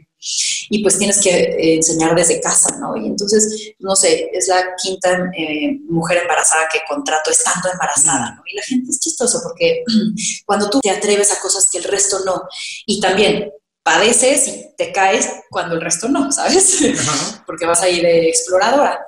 Y 0.69 0.83
pues 0.83 0.99
tienes 0.99 1.23
que 1.23 1.31
eh, 1.31 1.77
enseñar 1.77 2.15
desde 2.15 2.43
casa, 2.43 2.77
¿no? 2.79 2.95
Y 2.99 3.07
entonces, 3.07 3.73
no 3.79 3.97
sé, 3.97 4.29
es 4.35 4.49
la 4.49 4.77
quinta 4.77 5.31
eh, 5.35 5.79
mujer 5.89 6.19
embarazada 6.19 6.69
que 6.71 6.81
contrato 6.87 7.31
estando 7.31 7.71
embarazada, 7.73 8.35
¿no? 8.35 8.43
Y 8.47 8.57
la 8.57 8.63
gente 8.63 8.91
es 8.91 9.01
chistoso 9.01 9.41
porque 9.43 9.83
cuando 10.45 10.69
tú 10.69 10.81
te 10.81 10.91
atreves 10.91 11.33
a 11.33 11.41
cosas 11.41 11.69
que 11.73 11.79
el 11.79 11.85
resto 11.85 12.19
no, 12.27 12.43
y 12.85 13.01
también 13.01 13.51
padeces 13.83 14.47
y 14.49 14.75
te 14.77 14.93
caes 14.93 15.31
cuando 15.49 15.75
el 15.75 15.81
resto 15.81 16.07
no, 16.07 16.31
¿sabes? 16.31 16.81
porque 17.47 17.65
vas 17.65 17.81
a 17.81 17.89
ir 17.89 18.03
de 18.03 18.29
exploradora 18.29 19.01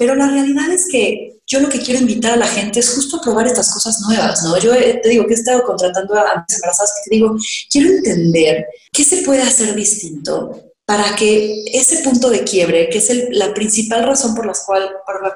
Pero 0.00 0.14
la 0.14 0.28
realidad 0.28 0.70
es 0.72 0.88
que 0.90 1.42
yo 1.46 1.60
lo 1.60 1.68
que 1.68 1.78
quiero 1.78 2.00
invitar 2.00 2.32
a 2.32 2.36
la 2.36 2.46
gente 2.46 2.80
es 2.80 2.88
justo 2.88 3.18
a 3.18 3.20
probar 3.20 3.46
estas 3.46 3.70
cosas 3.70 4.00
nuevas, 4.08 4.42
¿no? 4.42 4.58
Yo 4.58 4.72
te 4.72 5.10
digo 5.10 5.26
que 5.26 5.34
he 5.34 5.36
estado 5.36 5.62
contratando 5.62 6.14
a 6.14 6.46
embarazadas 6.48 6.94
que 6.94 7.10
te 7.10 7.16
digo, 7.16 7.36
quiero 7.70 7.90
entender 7.90 8.64
qué 8.94 9.04
se 9.04 9.18
puede 9.18 9.42
hacer 9.42 9.74
distinto 9.74 10.72
para 10.86 11.14
que 11.16 11.64
ese 11.74 11.98
punto 11.98 12.30
de 12.30 12.44
quiebre, 12.44 12.88
que 12.88 12.96
es 12.96 13.12
la 13.32 13.52
principal 13.52 14.04
razón 14.04 14.34
por 14.34 14.46
la 14.46 14.54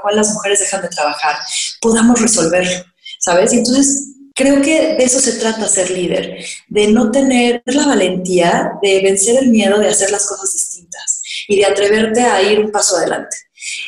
cual 0.01 0.17
las 0.17 0.33
mujeres 0.33 0.61
dejan 0.61 0.81
de 0.81 0.89
trabajar, 0.89 1.37
podamos 1.83 2.19
resolverlo, 2.19 2.87
¿sabes? 3.21 3.53
Y 3.53 3.59
entonces 3.59 4.15
Creo 4.37 4.61
que 4.63 4.97
de 4.97 5.05
eso 5.05 5.21
se 5.21 5.35
trata 5.35 5.69
ser 5.69 5.93
líder, 5.93 6.45
de 6.67 6.89
no 6.89 7.13
tener 7.13 7.63
la 7.67 7.87
valentía 7.87 8.73
de 8.83 9.01
vencer 9.01 9.41
el 9.41 9.51
miedo 9.51 9.79
de 9.79 9.89
hacer 9.89 10.11
las 10.11 10.27
cosas 10.27 10.53
distintas 10.53 11.23
y 11.47 11.59
de 11.59 11.67
atreverte 11.67 12.21
a 12.21 12.43
ir 12.43 12.59
un 12.59 12.73
paso 12.73 12.97
adelante. 12.97 13.37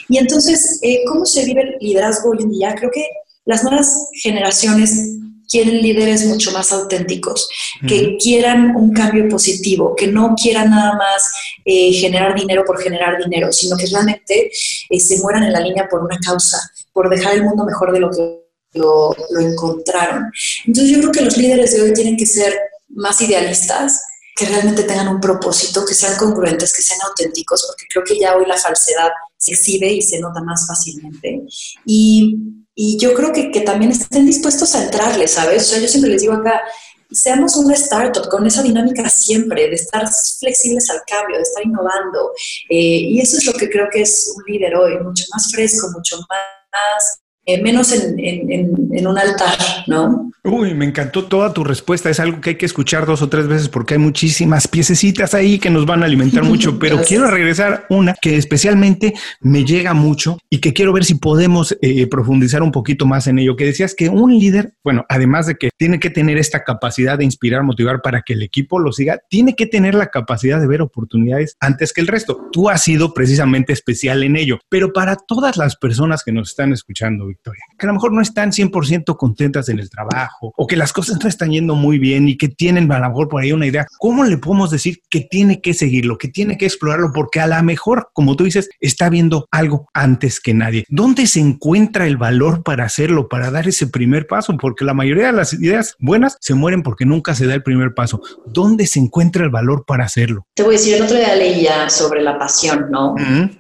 Y 0.09 0.18
entonces, 0.18 0.78
eh, 0.83 1.02
¿cómo 1.06 1.26
se 1.26 1.45
vive 1.45 1.62
el 1.62 1.76
liderazgo 1.80 2.30
hoy 2.30 2.38
en 2.40 2.50
día? 2.50 2.75
Creo 2.75 2.90
que 2.90 3.06
las 3.45 3.62
nuevas 3.62 4.09
generaciones 4.23 5.16
quieren 5.49 5.80
líderes 5.80 6.26
mucho 6.26 6.50
más 6.52 6.73
auténticos, 6.73 7.49
que 7.87 8.16
quieran 8.16 8.75
un 8.76 8.92
cambio 8.92 9.28
positivo, 9.28 9.95
que 9.95 10.09
no 10.09 10.35
quieran 10.35 10.71
nada 10.71 10.95
más 10.95 11.30
eh, 11.64 11.92
generar 11.92 12.35
dinero 12.35 12.64
por 12.64 12.83
generar 12.83 13.16
dinero, 13.23 13.52
sino 13.52 13.76
que 13.76 13.87
realmente 13.87 14.50
eh, 14.90 15.00
se 15.00 15.18
mueran 15.18 15.45
en 15.45 15.52
la 15.52 15.61
línea 15.61 15.88
por 15.88 16.02
una 16.02 16.18
causa, 16.18 16.59
por 16.92 17.09
dejar 17.09 17.35
el 17.35 17.45
mundo 17.45 17.64
mejor 17.64 17.92
de 17.92 18.00
lo 18.00 18.11
que 18.11 18.42
lo, 18.75 19.14
encontraron. 19.40 20.30
Entonces 20.66 20.95
yo 20.95 21.00
creo 21.00 21.12
que 21.12 21.23
los 21.23 21.37
líderes 21.37 21.73
de 21.73 21.83
hoy 21.83 21.95
tienen 21.95 22.16
que 22.16 22.26
ser 22.26 22.59
más 22.88 23.21
idealistas, 23.21 24.02
que 24.35 24.47
realmente 24.47 24.83
tengan 24.83 25.09
un 25.09 25.21
propósito, 25.21 25.87
que 25.87 25.95
sean 25.95 26.18
congruentes, 26.18 26.75
que 26.75 26.83
sean 26.83 27.00
auténticos, 27.09 27.64
porque 27.66 27.87
creo 27.90 28.04
que 28.04 28.18
ya 28.18 28.37
hoy 28.37 28.45
la 28.45 28.59
falsedad 28.59 29.11
se 29.37 29.52
exhibe 29.52 29.93
y 29.93 30.02
se 30.02 30.19
nota 30.21 30.43
más 30.43 30.66
fácilmente. 30.66 31.43
Y, 31.85 32.37
y 32.75 32.99
yo 32.99 33.14
creo 33.14 33.33
que, 33.33 33.50
que, 33.50 33.61
también 33.61 33.93
estén 33.93 34.26
dispuestos 34.26 34.75
a 34.75 34.85
entrarle, 34.85 35.28
¿sabes? 35.28 35.64
O 35.64 35.66
sea, 35.66 35.78
yo 35.81 35.88
siempre 35.88 36.11
les 36.11 36.23
digo 36.23 36.35
acá, 36.35 36.62
seamos 37.11 37.57
una 37.57 37.75
startup 37.75 38.28
con 38.28 38.47
esa 38.47 38.62
dinámica 38.62 39.09
siempre, 39.09 39.69
de 39.69 39.75
estar 39.75 40.09
flexibles 40.38 40.90
al 40.90 41.00
cambio, 41.07 41.37
de 41.37 41.43
estar 41.43 41.64
innovando. 41.64 42.33
Eh, 42.69 43.00
y 43.11 43.21
eso 43.21 43.38
es 43.38 43.47
lo 43.47 43.52
que 43.52 43.69
creo 43.71 43.88
que 43.90 44.02
es 44.02 44.33
un 44.37 44.43
líder 44.52 44.76
hoy, 44.76 44.99
mucho 44.99 45.25
más 45.33 45.50
fresco, 45.52 45.88
mucho 45.93 46.16
más 46.19 47.21
eh, 47.48 47.62
menos 47.62 47.92
en, 47.92 48.18
en, 48.18 49.06
un 49.06 49.18
altar, 49.18 49.56
¿no? 49.86 50.32
Uy, 50.42 50.74
me 50.74 50.84
encantó 50.84 51.26
toda 51.26 51.52
tu 51.52 51.62
respuesta. 51.62 52.10
Es 52.10 52.18
algo 52.18 52.40
que 52.40 52.50
hay 52.50 52.56
que 52.56 52.66
escuchar 52.66 53.06
dos 53.06 53.22
o 53.22 53.28
tres 53.28 53.46
veces 53.46 53.68
porque 53.68 53.94
hay 53.94 54.00
muchísimas 54.00 54.66
piececitas 54.66 55.32
ahí 55.32 55.60
que 55.60 55.70
nos 55.70 55.86
van 55.86 56.02
a 56.02 56.06
alimentar 56.06 56.42
mucho. 56.44 56.76
Pero 56.78 57.02
quiero 57.06 57.30
regresar 57.30 57.86
una 57.88 58.14
que 58.20 58.36
especialmente 58.36 59.14
me 59.40 59.64
llega 59.64 59.94
mucho 59.94 60.38
y 60.50 60.58
que 60.58 60.72
quiero 60.72 60.92
ver 60.92 61.04
si 61.04 61.14
podemos 61.14 61.76
eh, 61.82 62.08
profundizar 62.08 62.64
un 62.64 62.72
poquito 62.72 63.06
más 63.06 63.28
en 63.28 63.38
ello. 63.38 63.54
Que 63.54 63.66
decías 63.66 63.94
que 63.94 64.08
un 64.08 64.36
líder, 64.36 64.74
bueno, 64.82 65.04
además 65.08 65.46
de 65.46 65.54
que 65.54 65.70
tiene 65.76 66.00
que 66.00 66.10
tener 66.10 66.38
esta 66.38 66.64
capacidad 66.64 67.16
de 67.16 67.24
inspirar, 67.24 67.62
motivar 67.62 68.02
para 68.02 68.22
que 68.22 68.32
el 68.32 68.42
equipo 68.42 68.80
lo 68.80 68.90
siga, 68.90 69.20
tiene 69.30 69.54
que 69.54 69.66
tener 69.66 69.94
la 69.94 70.08
capacidad 70.08 70.60
de 70.60 70.66
ver 70.66 70.82
oportunidades 70.82 71.56
antes 71.60 71.92
que 71.92 72.00
el 72.00 72.08
resto. 72.08 72.48
Tú 72.50 72.70
has 72.70 72.82
sido 72.82 73.14
precisamente 73.14 73.72
especial 73.72 74.24
en 74.24 74.34
ello. 74.34 74.58
Pero 74.68 74.92
para 74.92 75.14
todas 75.14 75.56
las 75.56 75.76
personas 75.76 76.24
que 76.24 76.32
nos 76.32 76.50
están 76.50 76.72
escuchando, 76.72 77.28
que 77.43 77.87
a 77.87 77.88
lo 77.88 77.95
mejor 77.95 78.12
no 78.12 78.21
están 78.21 78.50
100% 78.52 79.16
contentas 79.16 79.69
en 79.69 79.78
el 79.78 79.90
trabajo 79.90 80.52
o 80.57 80.66
que 80.66 80.76
las 80.76 80.93
cosas 80.93 81.19
no 81.23 81.28
están 81.28 81.50
yendo 81.50 81.75
muy 81.75 81.99
bien 81.99 82.28
y 82.28 82.37
que 82.37 82.49
tienen 82.49 82.90
a 82.90 82.99
lo 82.99 83.09
mejor 83.09 83.28
por 83.28 83.43
ahí 83.43 83.52
una 83.52 83.66
idea, 83.66 83.87
¿cómo 83.99 84.25
le 84.25 84.38
podemos 84.38 84.71
decir 84.71 85.00
que 85.11 85.21
tiene 85.21 85.61
que 85.61 85.75
seguirlo, 85.75 86.19
que 86.19 86.28
tiene 86.28 86.57
que 86.57 86.66
explorarlo? 86.66 87.12
Porque 87.12 87.40
a 87.40 87.47
lo 87.47 87.62
mejor, 87.62 88.11
como 88.12 88.37
tú 88.37 88.45
dices, 88.45 88.69
está 88.81 89.09
viendo 89.09 89.47
algo 89.50 89.88
antes 89.95 90.40
que 90.40 90.55
nadie. 90.55 90.85
¿Dónde 90.88 91.26
se 91.26 91.40
encuentra 91.40 92.07
el 92.07 92.16
valor 92.16 92.62
para 92.62 92.85
hacerlo, 92.85 93.28
para 93.28 93.50
dar 93.50 93.69
ese 93.69 93.87
primer 93.87 94.26
paso? 94.26 94.57
Porque 94.57 94.85
la 94.85 94.95
mayoría 94.95 95.26
de 95.26 95.33
las 95.33 95.52
ideas 95.52 95.97
buenas 95.99 96.37
se 96.40 96.55
mueren 96.55 96.83
porque 96.83 97.05
nunca 97.05 97.35
se 97.35 97.47
da 97.47 97.55
el 97.55 97.62
primer 97.62 97.95
paso. 97.95 98.21
¿Dónde 98.47 98.87
se 98.87 99.00
encuentra 99.00 99.45
el 99.45 99.50
valor 99.50 99.85
para 99.87 100.05
hacerlo? 100.05 100.47
Te 100.55 100.62
voy 100.62 100.75
a 100.75 100.78
decir, 100.78 100.95
el 100.95 101.02
otro 101.02 101.16
día 101.16 101.35
leía 101.35 101.88
sobre 101.90 102.23
la 102.23 102.38
pasión, 102.38 102.87
¿no? 102.90 103.14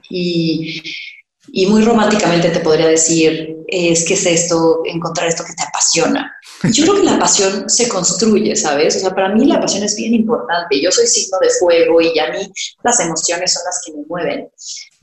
Y 0.08 0.82
y 1.48 1.66
muy 1.66 1.82
románticamente 1.82 2.50
te 2.50 2.60
podría 2.60 2.88
decir, 2.88 3.56
es 3.68 4.04
que 4.04 4.14
es 4.14 4.26
esto, 4.26 4.82
encontrar 4.84 5.28
esto 5.28 5.44
que 5.44 5.54
te 5.54 5.62
apasiona. 5.62 6.32
Yo 6.72 6.84
creo 6.84 6.96
que 6.96 7.04
la 7.04 7.18
pasión 7.18 7.68
se 7.68 7.88
construye, 7.88 8.56
¿sabes? 8.56 8.96
O 8.96 9.00
sea, 9.00 9.14
para 9.14 9.34
mí 9.34 9.44
la 9.44 9.60
pasión 9.60 9.82
es 9.82 9.96
bien 9.96 10.14
importante. 10.14 10.80
Yo 10.80 10.90
soy 10.90 11.06
signo 11.06 11.38
de 11.40 11.50
fuego 11.50 12.00
y 12.00 12.18
a 12.18 12.30
mí 12.32 12.50
las 12.82 13.00
emociones 13.00 13.52
son 13.52 13.62
las 13.64 13.80
que 13.84 13.92
me 13.92 14.04
mueven. 14.08 14.48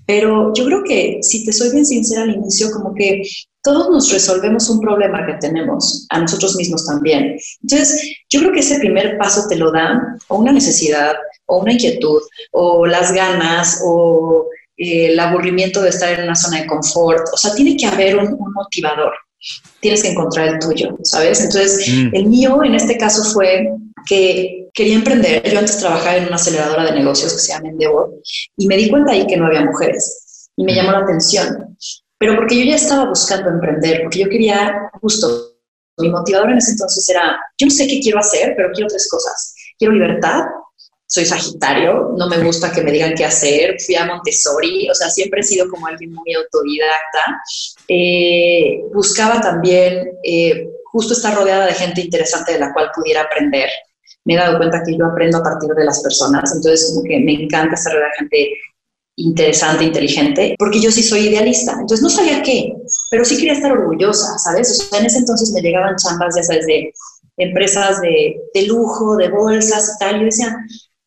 Pero 0.05 0.53
yo 0.53 0.65
creo 0.65 0.83
que, 0.83 1.19
si 1.21 1.45
te 1.45 1.53
soy 1.53 1.71
bien 1.71 1.85
sincera 1.85 2.23
al 2.23 2.31
inicio, 2.35 2.71
como 2.71 2.93
que 2.93 3.21
todos 3.61 3.89
nos 3.89 4.11
resolvemos 4.11 4.69
un 4.69 4.81
problema 4.81 5.25
que 5.25 5.35
tenemos, 5.35 6.05
a 6.09 6.19
nosotros 6.19 6.57
mismos 6.57 6.85
también. 6.85 7.37
Entonces, 7.61 8.13
yo 8.29 8.41
creo 8.41 8.51
que 8.51 8.59
ese 8.59 8.79
primer 8.79 9.17
paso 9.17 9.47
te 9.47 9.55
lo 9.55 9.71
dan 9.71 10.19
o 10.27 10.37
una 10.37 10.51
necesidad, 10.51 11.15
o 11.45 11.59
una 11.59 11.71
inquietud, 11.71 12.21
o 12.51 12.85
las 12.85 13.13
ganas, 13.13 13.81
o 13.85 14.47
el 14.77 15.19
aburrimiento 15.19 15.81
de 15.81 15.89
estar 15.89 16.17
en 16.17 16.25
una 16.25 16.35
zona 16.35 16.61
de 16.61 16.67
confort. 16.67 17.27
O 17.33 17.37
sea, 17.37 17.53
tiene 17.53 17.77
que 17.77 17.85
haber 17.85 18.17
un, 18.17 18.37
motivador. 18.53 19.13
Tienes 19.79 20.01
que 20.01 20.09
encontrar 20.09 20.47
el 20.47 20.59
tuyo, 20.59 20.97
¿sabes? 21.03 21.41
Entonces, 21.41 21.87
mm. 21.87 22.15
el 22.15 22.25
mío 22.27 22.63
en 22.63 22.75
este 22.75 22.97
caso 22.97 23.23
fue 23.33 23.69
que 24.05 24.69
quería 24.73 24.95
emprender. 24.95 25.49
Yo 25.49 25.59
antes 25.59 25.77
trabajaba 25.77 26.17
en 26.17 26.27
una 26.27 26.35
aceleradora 26.35 26.85
de 26.85 26.93
negocios 26.93 27.33
que 27.33 27.39
se 27.39 27.53
llama 27.53 27.69
Endeavor 27.69 28.13
y 28.57 28.67
me 28.67 28.77
di 28.77 28.89
cuenta 28.89 29.11
ahí 29.11 29.27
que 29.27 29.37
no 29.37 29.47
había 29.47 29.65
mujeres 29.65 30.49
y 30.55 30.63
me 30.63 30.73
llamó 30.73 30.91
la 30.91 30.99
atención. 30.99 31.77
Pero 32.17 32.35
porque 32.35 32.57
yo 32.57 32.65
ya 32.65 32.75
estaba 32.75 33.09
buscando 33.09 33.49
emprender, 33.49 34.01
porque 34.03 34.19
yo 34.19 34.29
quería 34.29 34.89
justo, 35.01 35.57
mi 35.97 36.09
motivador 36.09 36.51
en 36.51 36.57
ese 36.57 36.71
entonces 36.71 37.07
era, 37.09 37.37
yo 37.57 37.67
no 37.67 37.71
sé 37.71 37.87
qué 37.87 37.99
quiero 37.99 38.19
hacer, 38.19 38.53
pero 38.55 38.71
quiero 38.71 38.87
tres 38.87 39.07
cosas. 39.09 39.55
Quiero 39.77 39.93
libertad, 39.93 40.43
soy 41.05 41.25
Sagitario, 41.25 42.13
no 42.17 42.27
me 42.27 42.43
gusta 42.43 42.71
que 42.71 42.81
me 42.81 42.91
digan 42.91 43.13
qué 43.15 43.25
hacer, 43.25 43.79
fui 43.79 43.95
a 43.95 44.05
Montessori, 44.05 44.89
o 44.89 44.95
sea, 44.95 45.09
siempre 45.09 45.41
he 45.41 45.43
sido 45.43 45.69
como 45.69 45.85
alguien 45.87 46.13
muy 46.13 46.33
autodidacta. 46.33 47.41
Eh, 47.87 48.81
buscaba 48.93 49.39
también 49.39 50.11
eh, 50.23 50.67
justo 50.91 51.13
estar 51.13 51.35
rodeada 51.35 51.67
de 51.67 51.73
gente 51.73 52.01
interesante 52.01 52.53
de 52.53 52.59
la 52.59 52.73
cual 52.73 52.89
pudiera 52.95 53.21
aprender. 53.21 53.69
Me 54.25 54.33
he 54.33 54.37
dado 54.37 54.57
cuenta 54.57 54.81
que 54.85 54.97
yo 54.97 55.05
aprendo 55.05 55.37
a 55.37 55.43
partir 55.43 55.69
de 55.69 55.85
las 55.85 56.01
personas, 56.01 56.55
entonces 56.55 56.89
como 56.89 57.03
que 57.03 57.19
me 57.19 57.33
encanta 57.33 57.75
estar 57.75 57.93
rodeada 57.93 58.11
de 58.11 58.17
gente 58.19 58.53
interesante, 59.15 59.83
inteligente, 59.83 60.55
porque 60.57 60.81
yo 60.81 60.91
sí 60.91 61.03
soy 61.03 61.27
idealista. 61.27 61.73
Entonces 61.73 62.01
no 62.01 62.09
sabía 62.09 62.41
qué, 62.41 62.73
pero 63.11 63.25
sí 63.25 63.35
quería 63.37 63.53
estar 63.53 63.71
orgullosa, 63.71 64.37
¿sabes? 64.39 64.71
O 64.71 64.73
sea, 64.73 64.99
en 64.99 65.05
ese 65.05 65.19
entonces 65.19 65.51
me 65.51 65.61
llegaban 65.61 65.95
chambas, 65.95 66.35
ya 66.35 66.43
sabes, 66.43 66.65
de 66.65 66.91
empresas 67.37 68.01
de, 68.01 68.35
de 68.53 68.61
lujo, 68.63 69.15
de 69.17 69.29
bolsas 69.29 69.93
y 69.95 69.99
tal. 69.99 70.19
Yo 70.19 70.25
decía, 70.25 70.55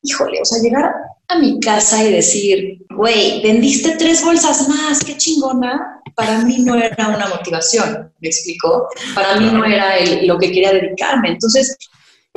híjole, 0.07 0.41
o 0.41 0.45
sea, 0.45 0.63
llegar 0.63 0.93
a 1.29 1.39
mi 1.39 1.59
casa 1.61 2.03
y 2.05 2.13
decir, 2.13 2.79
güey, 2.91 3.43
vendiste 3.43 3.97
tres 3.99 4.25
bolsas 4.25 4.69
más, 4.69 5.05
qué 5.05 5.17
chingona, 5.17 6.01
para 6.15 6.39
mí 6.41 6.59
no 6.61 6.77
era 6.77 7.09
una 7.09 7.29
motivación, 7.29 8.11
¿me 8.21 8.29
explico? 8.29 8.89
Para 9.15 9.37
mí 9.37 9.51
no 9.53 9.65
era 9.65 9.97
lo 10.23 10.39
que 10.39 10.51
quería 10.51 10.73
dedicarme. 10.73 11.31
Entonces, 11.31 11.77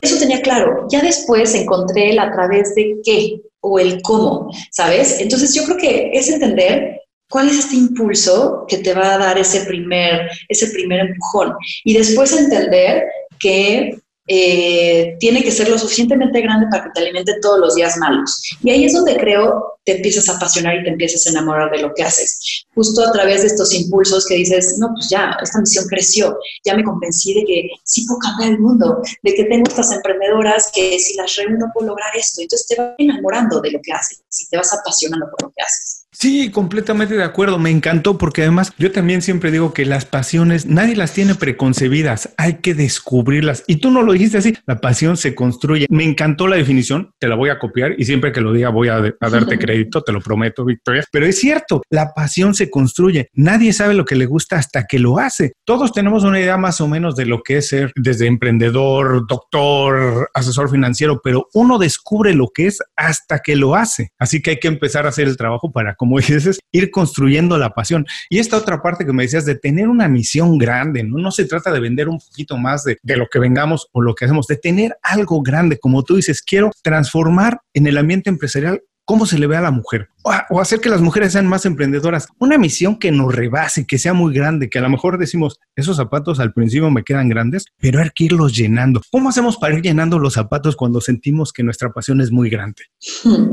eso 0.02 0.18
tenía 0.18 0.42
claro. 0.42 0.86
Ya 0.92 1.02
después 1.02 1.54
encontré 1.56 2.12
el 2.12 2.20
a 2.20 2.32
través 2.32 2.76
de 2.76 2.98
qué 3.04 3.42
o 3.62 3.80
el 3.80 4.02
cómo, 4.02 4.52
¿sabes? 4.72 5.20
Entonces, 5.20 5.54
yo 5.54 5.64
creo 5.64 5.78
que 5.78 6.12
es 6.14 6.30
entender 6.30 7.00
cuál 7.30 7.48
es 7.48 7.60
este 7.60 7.76
impulso 7.76 8.66
que 8.68 8.80
te 8.80 8.94
va 8.94 9.14
a 9.14 9.18
dar 9.18 9.38
ese 9.38 9.62
primer, 9.62 10.30
ese 10.50 10.68
primer 10.68 11.00
empujón 11.02 11.54
y 11.84 11.94
después 11.94 12.34
entender 12.34 13.04
que 13.40 13.98
eh, 14.32 15.18
tiene 15.20 15.44
que 15.44 15.52
ser 15.52 15.70
lo 15.70 15.80
suficientemente 15.80 16.40
grande 16.42 16.68
para 16.70 16.84
que 16.84 16.90
te 16.94 17.02
alimente 17.02 17.34
todos 17.42 17.60
los 17.60 17.74
días 17.74 17.98
malos. 17.98 18.44
Y 18.64 18.70
ahí 18.70 18.86
es 18.86 18.94
donde 18.94 19.18
creo 19.18 19.80
te 19.84 19.96
empiezas 19.96 20.30
a 20.30 20.36
apasionar 20.36 20.76
y 20.76 20.84
te 20.84 20.90
empiezas 20.92 21.26
a 21.26 21.32
enamorar 21.32 21.72
de 21.72 21.80
lo 21.80 21.92
que 21.96 22.04
haces. 22.04 22.66
Justo 22.76 23.04
a 23.04 23.12
través 23.12 23.42
de 23.42 23.48
estos 23.48 23.74
impulsos 23.74 24.28
que 24.28 24.36
dices, 24.36 24.78
no, 24.78 24.90
pues 24.94 25.10
ya, 25.10 25.36
esta 25.42 25.60
misión 25.60 25.86
creció, 25.88 26.38
ya 26.64 26.76
me 26.76 26.84
convencí 26.84 27.34
de 27.34 27.44
que 27.44 27.70
sí 27.84 28.06
puedo 28.06 28.20
cambiar 28.20 28.52
el 28.52 28.60
mundo, 28.60 29.02
de 29.24 29.34
que 29.34 29.46
tengo 29.46 29.64
estas 29.68 29.92
emprendedoras 29.92 30.72
que 30.76 31.00
si 31.00 31.16
las 31.16 31.36
reúno 31.36 31.66
puedo 31.74 31.88
lograr 31.88 32.16
esto. 32.16 32.42
Entonces 32.42 32.68
te 32.68 32.76
vas 32.76 32.94
enamorando 33.00 33.60
de 33.62 33.72
lo 33.72 33.80
que 33.82 33.92
haces 33.92 34.22
y 34.40 34.48
te 34.48 34.58
vas 34.58 34.72
apasionando 34.72 35.26
por 35.32 35.48
lo 35.48 35.54
que 35.56 35.64
haces. 35.64 35.99
Sí, 36.12 36.50
completamente 36.50 37.16
de 37.16 37.24
acuerdo. 37.24 37.60
Me 37.60 37.70
encantó 37.70 38.18
porque 38.18 38.42
además 38.42 38.74
yo 38.78 38.92
también 38.92 39.22
siempre 39.22 39.52
digo 39.52 39.74
que 39.74 39.86
las 39.86 40.06
pasiones 40.06 40.66
nadie 40.66 40.96
las 40.96 41.14
tiene 41.14 41.36
preconcebidas, 41.36 42.34
hay 42.38 42.56
que 42.56 42.74
descubrirlas. 42.74 43.64
Y 43.68 43.78
tú 43.78 43.92
no 43.92 44.02
lo 44.02 44.14
dijiste 44.14 44.40
así, 44.40 44.58
la 44.66 44.82
pasión 44.82 45.18
se 45.18 45.36
construye. 45.36 45.86
Me 45.90 46.04
encantó 46.04 46.48
la 46.48 46.56
definición, 46.56 47.12
te 47.20 47.28
la 47.28 47.36
voy 47.36 47.52
a 47.52 47.60
copiar 47.60 47.94
y 47.98 48.06
siempre 48.06 48.32
que 48.32 48.42
lo 48.42 48.54
diga 48.54 48.70
voy 48.70 48.88
a, 48.88 48.96
a 48.96 49.30
darte 49.30 49.60
crédito, 49.60 50.02
te 50.02 50.12
lo 50.12 50.20
prometo, 50.20 50.66
Victoria. 50.66 51.04
Pero 51.12 51.28
es 51.28 51.40
cierto, 51.40 51.84
la 51.92 52.14
pasión 52.16 52.56
se 52.56 52.72
construye. 52.72 53.30
Nadie 53.34 53.72
sabe 53.72 53.94
lo 53.94 54.06
que 54.06 54.16
le 54.16 54.26
gusta 54.26 54.58
hasta 54.58 54.86
que 54.86 54.98
lo 54.98 55.20
hace. 55.20 55.54
Todos 55.64 55.94
tenemos 55.94 56.24
una 56.24 56.40
idea 56.40 56.58
más 56.58 56.82
o 56.82 56.88
menos 56.88 57.16
de 57.16 57.28
lo 57.28 57.44
que 57.44 57.58
es 57.58 57.70
ser 57.70 57.92
desde 57.96 58.26
emprendedor, 58.26 59.28
doctor, 59.28 60.30
asesor 60.34 60.72
financiero, 60.72 61.22
pero 61.24 61.48
uno 61.54 61.78
descubre 61.78 62.34
lo 62.34 62.48
que 62.54 62.66
es 62.66 62.80
hasta 62.96 63.40
que 63.40 63.56
lo 63.56 63.76
hace. 63.76 64.10
Así 64.18 64.42
que 64.42 64.52
hay 64.52 64.60
que 64.60 64.68
empezar 64.68 65.06
a 65.06 65.10
hacer 65.10 65.28
el 65.28 65.38
trabajo 65.38 65.72
para 65.72 65.96
como 66.00 66.18
dices, 66.18 66.60
ir 66.72 66.92
construyendo 66.92 67.58
la 67.58 67.72
pasión. 67.72 68.06
Y 68.30 68.40
esta 68.40 68.56
otra 68.56 68.82
parte 68.82 69.06
que 69.06 69.12
me 69.12 69.24
decías 69.24 69.46
de 69.46 69.56
tener 69.56 69.90
una 69.90 70.08
misión 70.08 70.58
grande, 70.58 71.04
no, 71.04 71.18
no 71.18 71.30
se 71.30 71.44
trata 71.44 71.74
de 71.74 71.82
vender 71.82 72.08
un 72.08 72.20
poquito 72.20 72.58
más 72.58 72.86
de, 72.86 72.98
de 73.04 73.18
lo 73.18 73.28
que 73.28 73.38
vengamos 73.38 73.90
o 73.92 74.02
lo 74.02 74.16
que 74.16 74.24
hacemos, 74.24 74.48
de 74.48 74.56
tener 74.56 74.96
algo 75.04 75.42
grande, 75.42 75.78
como 75.78 76.04
tú 76.04 76.16
dices, 76.16 76.42
quiero 76.42 76.72
transformar 76.82 77.60
en 77.74 77.86
el 77.86 77.98
ambiente 77.98 78.30
empresarial 78.30 78.82
cómo 79.10 79.26
se 79.26 79.40
le 79.40 79.48
ve 79.48 79.58
a 79.58 79.62
la 79.62 79.72
mujer 79.72 80.10
o, 80.52 80.62
hacer 80.62 80.82
que 80.82 80.90
las 80.90 81.02
mujeres 81.02 81.34
sean 81.34 81.48
más 81.48 81.66
emprendedoras. 81.66 82.28
Una 82.38 82.60
misión 82.60 83.00
que 83.00 83.12
nos 83.12 83.34
rebase, 83.34 83.88
que 83.88 83.98
sea 83.98 84.14
muy 84.14 84.36
grande, 84.36 84.70
que 84.70 84.78
a 84.78 84.84
lo 84.84 84.90
mejor 84.92 85.18
decimos, 85.18 85.60
esos 85.76 85.98
zapatos 85.98 86.40
al 86.40 86.54
principio 86.54 86.92
me 86.92 87.04
quedan 87.04 87.28
grandes, 87.28 87.66
pero 87.80 88.02
hay 88.02 88.12
que 88.14 88.26
irlos 88.26 88.56
llenando. 88.56 89.02
¿Cómo 89.10 89.30
hacemos 89.30 89.58
para 89.58 89.74
ir 89.74 89.82
llenando 89.82 90.20
los 90.20 90.36
zapatos 90.36 90.76
cuando 90.76 91.02
sentimos 91.02 91.52
que 91.52 91.64
nuestra 91.64 91.92
pasión 91.92 92.22
es 92.22 92.32
muy 92.32 92.52
grande? 92.52 92.84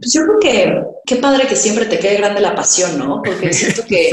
Pues 0.00 0.12
yo 0.12 0.22
creo 0.22 0.40
que 0.40 0.82
qué 1.04 1.16
padre 1.16 1.46
que 1.46 1.54
siempre 1.54 1.84
te 1.84 1.98
quede 1.98 2.16
grande 2.16 2.40
la 2.40 2.54
pasión, 2.54 2.98
¿no? 2.98 3.20
Porque 3.22 3.52
siento 3.52 3.84
que, 3.86 4.08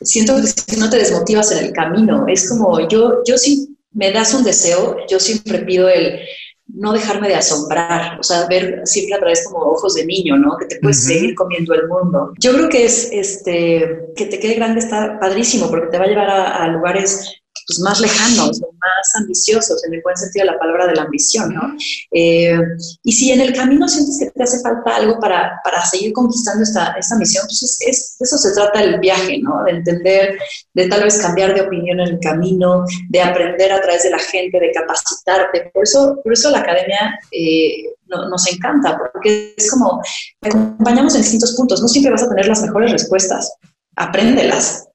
siento 0.00 0.36
que 0.36 0.46
si 0.46 0.78
no 0.78 0.88
te 0.88 0.98
desmotivas 0.98 1.50
en 1.50 1.66
el 1.66 1.72
camino, 1.72 2.26
es 2.28 2.48
como 2.48 2.88
yo, 2.88 3.22
yo 3.26 3.36
sí 3.36 3.76
me 3.90 4.12
das 4.12 4.34
un 4.34 4.44
deseo, 4.44 4.98
yo 5.10 5.18
siempre 5.18 5.58
pido 5.60 5.88
el 5.88 6.20
no 6.68 6.92
dejarme 6.92 7.28
de 7.28 7.34
asombrar, 7.34 8.20
o 8.20 8.22
sea, 8.22 8.46
ver 8.46 8.82
siempre 8.84 9.16
a 9.16 9.18
través 9.18 9.44
como 9.44 9.58
ojos 9.58 9.94
de 9.94 10.04
niño, 10.04 10.36
¿no? 10.36 10.56
Que 10.58 10.66
te 10.66 10.78
puedes 10.80 11.04
seguir 11.04 11.34
comiendo 11.34 11.74
el 11.74 11.88
mundo. 11.88 12.32
Yo 12.38 12.52
creo 12.52 12.68
que 12.68 12.84
es, 12.84 13.08
este, 13.12 14.06
que 14.14 14.26
te 14.26 14.38
quede 14.38 14.54
grande 14.54 14.80
está 14.80 15.18
padrísimo 15.18 15.70
porque 15.70 15.88
te 15.88 15.98
va 15.98 16.04
a 16.04 16.08
llevar 16.08 16.30
a 16.30 16.68
lugares 16.68 17.37
pues, 17.68 17.80
más 17.80 18.00
lejanos, 18.00 18.60
más 18.60 19.14
ambiciosos, 19.16 19.84
en 19.84 19.92
el 19.92 20.00
buen 20.02 20.16
sentido 20.16 20.46
de 20.46 20.52
la 20.52 20.58
palabra 20.58 20.86
de 20.86 20.94
la 20.94 21.02
ambición, 21.02 21.52
¿no? 21.52 21.76
Eh, 22.12 22.58
y 23.04 23.12
si 23.12 23.30
en 23.30 23.42
el 23.42 23.52
camino 23.52 23.86
sientes 23.86 24.18
que 24.18 24.30
te 24.30 24.42
hace 24.42 24.60
falta 24.60 24.96
algo 24.96 25.20
para, 25.20 25.60
para 25.62 25.84
seguir 25.84 26.14
conquistando 26.14 26.62
esta, 26.62 26.94
esta 26.98 27.16
misión, 27.16 27.44
pues 27.46 27.78
es, 27.86 28.16
de 28.18 28.24
eso 28.24 28.38
se 28.38 28.52
trata 28.52 28.80
el 28.80 28.98
viaje, 28.98 29.38
¿no? 29.42 29.62
De 29.64 29.72
entender, 29.72 30.38
de 30.72 30.88
tal 30.88 31.04
vez 31.04 31.18
cambiar 31.18 31.54
de 31.54 31.60
opinión 31.60 32.00
en 32.00 32.08
el 32.08 32.20
camino, 32.20 32.86
de 33.10 33.20
aprender 33.20 33.70
a 33.70 33.82
través 33.82 34.02
de 34.04 34.10
la 34.10 34.18
gente, 34.18 34.58
de 34.58 34.72
capacitarte. 34.72 35.70
Por 35.74 35.84
eso, 35.84 36.18
por 36.24 36.32
eso 36.32 36.50
la 36.50 36.60
academia 36.60 37.18
eh, 37.30 37.84
nos 38.06 38.50
encanta, 38.50 38.98
porque 39.12 39.54
es 39.54 39.70
como, 39.70 40.00
te 40.40 40.48
acompañamos 40.48 41.14
en 41.16 41.20
distintos 41.20 41.54
puntos, 41.54 41.82
no 41.82 41.88
siempre 41.88 42.12
vas 42.12 42.22
a 42.22 42.30
tener 42.30 42.46
las 42.46 42.62
mejores 42.62 42.92
respuestas, 42.92 43.52
apréndelas, 43.94 44.87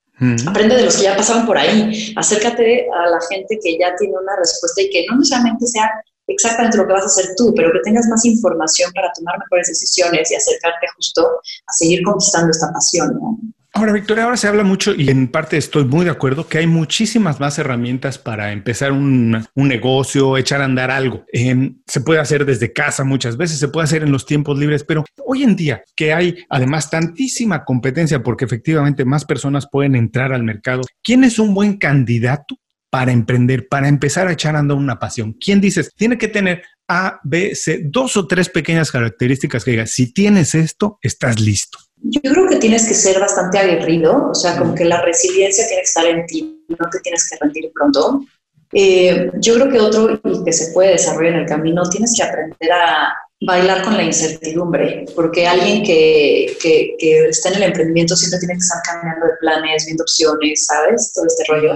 Aprende 0.48 0.76
de 0.76 0.84
los 0.84 0.98
que 0.98 1.04
ya 1.04 1.16
pasaron 1.16 1.46
por 1.46 1.58
ahí. 1.58 2.14
Acércate 2.16 2.88
a 2.92 3.10
la 3.10 3.20
gente 3.30 3.60
que 3.62 3.78
ya 3.78 3.96
tiene 3.96 4.14
una 4.18 4.36
respuesta 4.38 4.82
y 4.82 4.90
que 4.90 5.06
no 5.10 5.18
necesariamente 5.18 5.66
sea 5.68 5.90
exactamente 6.28 6.78
lo 6.78 6.88
que 6.88 6.94
vas 6.94 7.04
a 7.04 7.08
hacer 7.08 7.36
tú, 7.38 7.54
pero 7.56 7.72
que 7.72 7.80
tengas 7.84 8.08
más 8.08 8.24
información 8.26 8.92
para 8.94 9.12
tomar 9.14 9.38
mejores 9.40 9.68
decisiones 9.68 10.32
y 10.32 10.36
acercarte 10.36 10.88
justo 10.96 11.28
a 11.28 11.74
seguir 11.74 12.04
conquistando 12.04 12.52
esta 12.52 12.72
pasión. 12.72 13.14
¿no? 13.16 13.40
Ahora, 13.76 13.92
Victoria, 13.92 14.26
ahora 14.26 14.38
se 14.38 14.48
habla 14.48 14.64
mucho 14.64 14.94
y 14.94 15.10
en 15.10 15.28
parte 15.28 15.58
estoy 15.58 15.84
muy 15.84 16.06
de 16.06 16.12
acuerdo 16.12 16.48
que 16.48 16.60
hay 16.60 16.68
muchísimas 16.68 17.40
más 17.40 17.58
herramientas 17.58 18.20
para 18.20 18.52
empezar 18.52 18.92
un, 18.92 19.48
negocio, 19.56 20.38
echar 20.38 20.62
a 20.62 20.66
andar 20.66 20.92
algo. 20.92 21.26
Em, 21.34 21.80
se 21.88 22.02
puede 22.02 22.20
hacer 22.20 22.46
desde 22.46 22.72
casa 22.72 23.04
muchas 23.04 23.36
veces, 23.36 23.58
se 23.58 23.70
puede 23.70 23.86
hacer 23.86 24.04
en 24.04 24.12
los 24.12 24.28
tiempos 24.28 24.60
libres, 24.60 24.84
pero 24.84 25.04
hoy 25.26 25.42
en 25.42 25.56
día 25.56 25.82
que 25.96 26.14
hay 26.14 26.46
además 26.50 26.92
tantísima 26.92 27.66
competencia 27.66 28.22
porque 28.22 28.46
efectivamente 28.46 29.06
más 29.06 29.26
personas 29.26 29.68
pueden 29.68 29.96
entrar 29.96 30.34
al 30.34 30.44
mercado, 30.44 30.84
¿quién 31.02 31.24
es 31.24 31.40
un 31.40 31.56
buen 31.56 31.78
candidato 31.78 32.60
para 32.92 33.12
emprender, 33.12 33.68
para 33.70 33.88
empezar 33.88 34.28
a 34.28 34.34
echar 34.34 34.56
a 34.56 34.60
andar 34.60 34.78
una 34.78 35.00
pasión? 35.00 35.34
¿Quién 35.34 35.60
dices? 35.60 35.90
Tiene 35.96 36.20
que 36.20 36.28
tener 36.28 36.62
A, 36.88 37.20
B, 37.24 37.56
C, 37.56 37.82
dos 37.86 38.18
o 38.18 38.28
tres 38.28 38.50
pequeñas 38.50 38.92
características 38.92 39.64
que 39.66 39.72
digas, 39.72 39.90
si 39.90 40.14
tienes 40.14 40.54
esto, 40.54 41.00
estás 41.02 41.40
listo. 41.40 41.80
Yo 42.04 42.20
creo 42.22 42.48
que 42.48 42.58
tienes 42.58 42.86
que 42.86 42.94
ser 42.94 43.20
bastante 43.20 43.58
aguerrido, 43.58 44.30
o 44.30 44.36
sea, 44.36 44.58
como 44.58 44.76
que 44.76 44.84
la 44.84 45.02
resiliencia 45.02 45.66
tiene 45.66 45.82
que 45.82 45.88
estar 45.88 46.06
en 46.06 46.26
ti, 46.26 46.66
no 46.68 46.90
te 46.92 47.00
tienes 47.00 47.30
que 47.30 47.38
rendir 47.40 47.72
pronto. 47.74 48.26
Eh, 48.74 49.32
yo 49.40 49.54
creo 49.56 49.70
que 49.70 49.80
otro 49.80 50.20
y 50.26 50.44
que 50.44 50.52
se 50.52 50.74
puede 50.74 50.92
desarrollar 50.92 51.34
en 51.34 51.40
el 51.42 51.46
camino, 51.46 51.84
tienes 51.90 52.14
que 52.16 52.24
aprender 52.24 52.72
a 52.72 53.14
bailar 53.46 53.84
con 53.84 53.96
la 53.96 54.04
incertidumbre, 54.04 55.06
porque 55.16 55.48
alguien 55.48 55.84
que, 55.84 56.58
que, 56.62 56.96
que 56.98 57.30
está 57.30 57.50
en 57.50 57.56
el 57.56 57.64
emprendimiento 57.64 58.16
siempre 58.16 58.40
tiene 58.40 58.56
que 58.56 58.60
estar 58.60 58.82
cambiando 58.84 59.26
de 59.26 59.34
planes, 59.40 59.86
viendo 59.86 60.04
opciones, 60.04 60.66
¿sabes? 60.66 61.14
Todo 61.14 61.26
este 61.26 61.44
rollo. 61.48 61.76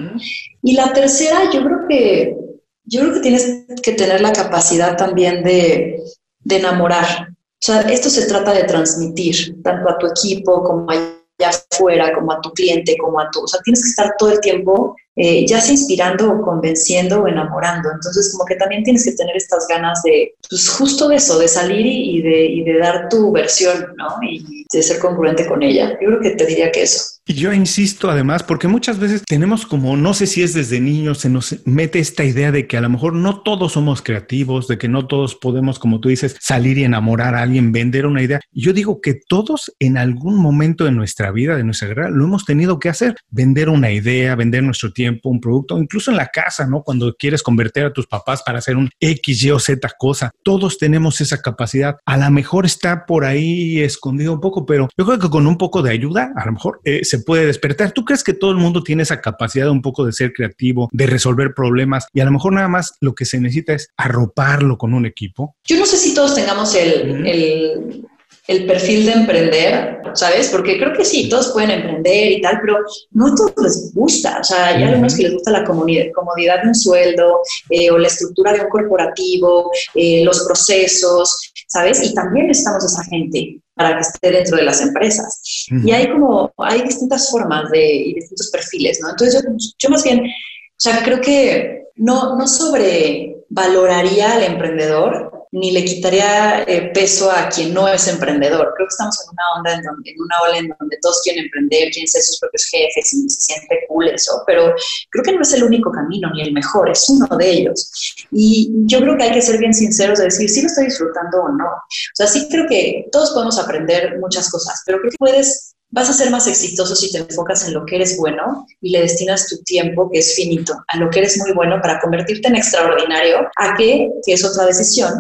Y 0.63 0.73
la 0.73 0.91
tercera, 0.91 1.49
yo 1.53 1.63
creo 1.63 1.79
que, 1.87 2.35
yo 2.83 3.01
creo 3.01 3.13
que 3.13 3.19
tienes 3.19 3.65
que 3.81 3.93
tener 3.93 4.21
la 4.21 4.33
capacidad 4.33 4.97
también 4.97 5.43
de, 5.43 6.01
de 6.39 6.55
enamorar. 6.57 7.29
O 7.59 7.65
sea, 7.65 7.81
esto 7.81 8.09
se 8.09 8.27
trata 8.27 8.53
de 8.53 8.63
transmitir 8.63 9.61
tanto 9.63 9.89
a 9.89 9.97
tu 9.97 10.07
equipo 10.07 10.63
como 10.63 10.89
allá 10.89 11.51
afuera, 11.71 12.13
como 12.13 12.31
a 12.31 12.41
tu 12.41 12.51
cliente, 12.51 12.95
como 12.97 13.19
a 13.19 13.29
tu... 13.31 13.43
O 13.43 13.47
sea, 13.47 13.59
tienes 13.61 13.83
que 13.83 13.89
estar 13.89 14.15
todo 14.17 14.31
el 14.31 14.39
tiempo 14.39 14.95
eh, 15.19 15.47
ya 15.47 15.59
sea 15.59 15.71
inspirando 15.71 16.39
convenciendo 16.43 17.23
o 17.23 17.27
enamorando. 17.27 17.89
Entonces, 17.91 18.31
como 18.31 18.45
que 18.45 18.55
también 18.55 18.83
tienes 18.83 19.03
que 19.03 19.13
tener 19.13 19.35
estas 19.35 19.67
ganas 19.67 20.03
de, 20.03 20.35
pues 20.47 20.69
justo 20.69 21.09
de 21.09 21.15
eso, 21.15 21.39
de 21.39 21.47
salir 21.47 21.87
y, 21.87 22.21
de, 22.21 22.45
y 22.45 22.63
de 22.63 22.77
dar 22.77 23.09
tu 23.09 23.31
versión, 23.31 23.95
¿no? 23.97 24.09
Y 24.21 24.67
de 24.71 24.83
ser 24.83 24.99
congruente 24.99 25.47
con 25.47 25.63
ella. 25.63 25.97
Yo 25.99 26.09
creo 26.09 26.19
que 26.19 26.29
te 26.31 26.45
diría 26.45 26.71
que 26.71 26.83
eso. 26.83 27.16
Y 27.29 27.33
yo 27.33 27.51
insisto 27.51 28.09
además, 28.09 28.43
porque 28.43 28.69
muchas 28.69 28.99
veces 28.99 29.21
tenemos 29.27 29.65
como, 29.65 29.97
no 29.97 30.13
sé 30.13 30.27
si 30.27 30.43
es 30.43 30.53
desde 30.53 30.79
niños, 30.79 31.17
se 31.17 31.29
nos 31.29 31.57
mete 31.65 31.99
esta 31.99 32.23
idea 32.23 32.53
de 32.53 32.67
que 32.67 32.77
a 32.77 32.81
lo 32.81 32.87
mejor 32.87 33.13
no 33.13 33.41
todos 33.41 33.73
somos 33.73 34.01
creativos, 34.01 34.69
de 34.69 34.77
que 34.77 34.87
no 34.87 35.07
todos 35.07 35.35
podemos, 35.35 35.77
como 35.77 35.99
tú 35.99 36.07
dices, 36.07 36.37
salir 36.39 36.77
y 36.77 36.85
enamorar 36.85 37.35
a 37.35 37.41
alguien, 37.41 37.73
vender 37.73 38.05
una 38.05 38.23
idea. 38.23 38.39
Yo 38.53 38.71
digo 38.71 39.01
que 39.01 39.19
todos 39.27 39.75
en 39.79 39.97
algún 39.97 40.37
momento 40.37 40.85
de 40.85 40.93
nuestra 40.93 41.31
vida, 41.31 41.57
de 41.57 41.65
nuestra 41.65 41.89
carrera, 41.89 42.11
lo 42.11 42.23
hemos 42.23 42.45
tenido 42.45 42.79
que 42.79 42.87
hacer, 42.87 43.17
vender 43.29 43.67
una 43.67 43.91
idea, 43.91 44.33
vender 44.35 44.63
nuestro 44.63 44.93
tiempo, 44.93 45.29
un 45.29 45.41
producto, 45.41 45.77
incluso 45.77 46.11
en 46.11 46.17
la 46.17 46.27
casa, 46.27 46.65
¿no? 46.65 46.81
Cuando 46.81 47.13
quieres 47.13 47.43
convertir 47.43 47.83
a 47.83 47.91
tus 47.91 48.07
papás 48.07 48.41
para 48.41 48.59
hacer 48.59 48.77
un 48.77 48.89
X, 49.01 49.43
Y 49.43 49.51
o 49.51 49.59
Z 49.59 49.85
cosa, 49.99 50.31
todos 50.43 50.77
tenemos 50.77 51.19
esa 51.19 51.41
capacidad. 51.41 51.97
A 52.05 52.15
lo 52.15 52.31
mejor 52.31 52.65
está 52.65 53.05
por 53.05 53.25
ahí 53.25 53.81
escondido 53.81 54.31
un 54.31 54.39
poco, 54.39 54.65
pero 54.65 54.87
yo 54.97 55.05
creo 55.05 55.19
que 55.19 55.29
con 55.29 55.45
un 55.45 55.57
poco 55.57 55.81
de 55.81 55.91
ayuda, 55.91 56.31
a 56.33 56.45
lo 56.45 56.53
mejor 56.53 56.79
eh, 56.85 57.03
se 57.03 57.16
puede 57.19 57.45
despertar. 57.45 57.91
¿Tú 57.91 58.05
crees 58.05 58.23
que 58.23 58.33
todo 58.33 58.51
el 58.51 58.57
mundo 58.57 58.83
tiene 58.83 59.03
esa 59.03 59.21
capacidad 59.21 59.69
un 59.69 59.81
poco 59.81 60.05
de 60.05 60.13
ser 60.13 60.33
creativo, 60.33 60.89
de 60.91 61.07
resolver 61.07 61.53
problemas 61.53 62.07
y 62.13 62.19
a 62.19 62.25
lo 62.25 62.31
mejor 62.31 62.53
nada 62.53 62.67
más 62.67 62.95
lo 63.01 63.15
que 63.15 63.25
se 63.25 63.39
necesita 63.39 63.73
es 63.73 63.89
arroparlo 63.97 64.77
con 64.77 64.93
un 64.93 65.05
equipo? 65.05 65.55
Yo 65.65 65.77
no 65.77 65.85
sé 65.85 65.97
si 65.97 66.13
todos 66.13 66.35
tengamos 66.35 66.75
el, 66.75 67.25
el, 67.25 68.05
el 68.47 68.65
perfil 68.65 69.05
de 69.05 69.11
emprender, 69.11 69.99
¿sabes? 70.13 70.49
Porque 70.49 70.77
creo 70.77 70.93
que 70.93 71.03
sí, 71.03 71.27
todos 71.27 71.51
pueden 71.51 71.71
emprender 71.71 72.31
y 72.31 72.41
tal, 72.41 72.59
pero 72.61 72.77
no 73.11 73.27
a 73.27 73.35
todos 73.35 73.53
les 73.61 73.93
gusta. 73.93 74.39
O 74.39 74.43
sea, 74.43 74.67
hay 74.67 74.83
algunos 74.83 75.15
que 75.15 75.23
les 75.23 75.33
gusta 75.33 75.51
la 75.51 75.65
comodidad 75.65 76.61
de 76.61 76.67
un 76.69 76.75
sueldo 76.75 77.41
eh, 77.69 77.91
o 77.91 77.97
la 77.97 78.07
estructura 78.07 78.53
de 78.53 78.61
un 78.61 78.69
corporativo, 78.69 79.69
eh, 79.95 80.23
los 80.23 80.45
procesos, 80.45 81.51
¿sabes? 81.67 82.01
Y 82.03 82.13
también 82.13 82.47
necesitamos 82.47 82.85
esa 82.85 83.03
gente 83.03 83.61
para 83.75 83.95
que 83.95 84.01
esté 84.01 84.31
dentro 84.31 84.57
de 84.57 84.63
las 84.63 84.81
empresas. 84.81 85.67
Y 85.83 85.91
hay 85.91 86.09
como, 86.09 86.51
hay 86.57 86.81
distintas 86.81 87.29
formas 87.29 87.69
de, 87.69 87.85
y 87.85 88.13
distintos 88.13 88.49
perfiles, 88.49 88.99
¿no? 89.01 89.09
Entonces 89.09 89.43
yo, 89.43 89.49
yo 89.77 89.89
más 89.89 90.03
bien, 90.03 90.21
o 90.21 90.79
sea, 90.79 91.03
creo 91.03 91.19
que 91.19 91.83
no, 91.95 92.37
no 92.37 92.47
sobrevaloraría 92.47 94.33
al 94.33 94.43
emprendedor, 94.43 95.36
ni 95.51 95.71
le 95.71 95.85
quitaría 95.85 96.63
eh, 96.63 96.91
peso 96.93 97.31
a 97.31 97.49
quien 97.49 97.73
no 97.73 97.87
es 97.87 98.07
emprendedor. 98.07 98.73
Creo 98.75 98.87
que 98.87 98.93
estamos 98.93 99.17
en 99.23 99.31
una 99.31 99.43
onda 99.57 99.73
en, 99.75 99.83
donde, 99.83 100.15
una 100.17 100.41
ola 100.41 100.57
en 100.57 100.75
donde 100.79 100.97
todos 101.01 101.21
quieren 101.23 101.45
emprender, 101.45 101.91
quieren 101.91 102.07
ser 102.07 102.21
sus 102.21 102.39
propios 102.39 102.65
jefes 102.65 103.13
y 103.13 103.29
se 103.29 103.41
siente 103.41 103.79
cool 103.87 104.07
eso, 104.09 104.43
pero 104.45 104.73
creo 105.09 105.23
que 105.23 105.33
no 105.33 105.41
es 105.41 105.53
el 105.53 105.63
único 105.63 105.91
camino 105.91 106.29
ni 106.33 106.41
el 106.41 106.53
mejor, 106.53 106.89
es 106.89 107.07
uno 107.09 107.27
de 107.37 107.49
ellos. 107.49 107.91
Y 108.31 108.71
yo 108.85 108.99
creo 108.99 109.17
que 109.17 109.23
hay 109.23 109.31
que 109.31 109.41
ser 109.41 109.59
bien 109.59 109.73
sinceros 109.73 110.19
de 110.19 110.25
decir 110.25 110.49
si 110.49 110.61
lo 110.61 110.67
estoy 110.67 110.85
disfrutando 110.85 111.41
o 111.43 111.49
no. 111.49 111.65
O 111.65 112.15
sea, 112.15 112.27
sí 112.27 112.47
creo 112.49 112.67
que 112.67 113.07
todos 113.11 113.31
podemos 113.31 113.57
aprender 113.57 114.17
muchas 114.19 114.49
cosas, 114.51 114.81
pero 114.85 114.99
creo 114.99 115.11
que 115.11 115.17
puedes 115.17 115.76
vas 115.89 116.09
a 116.09 116.13
ser 116.13 116.31
más 116.31 116.47
exitoso 116.47 116.95
si 116.95 117.11
te 117.11 117.19
enfocas 117.19 117.67
en 117.67 117.73
lo 117.73 117.85
que 117.85 117.95
eres 117.95 118.17
bueno 118.17 118.65
y 118.81 118.91
le 118.91 119.01
destinas 119.01 119.47
tu 119.47 119.57
tiempo, 119.63 120.09
que 120.11 120.19
es 120.19 120.35
finito, 120.35 120.75
a 120.87 120.97
lo 120.97 121.09
que 121.09 121.19
eres 121.19 121.37
muy 121.37 121.53
bueno 121.53 121.79
para 121.81 121.99
convertirte 121.99 122.49
en 122.49 122.55
extraordinario, 122.55 123.47
a 123.55 123.75
que, 123.75 124.09
que 124.25 124.33
es 124.33 124.43
otra 124.43 124.65
decisión, 124.65 125.11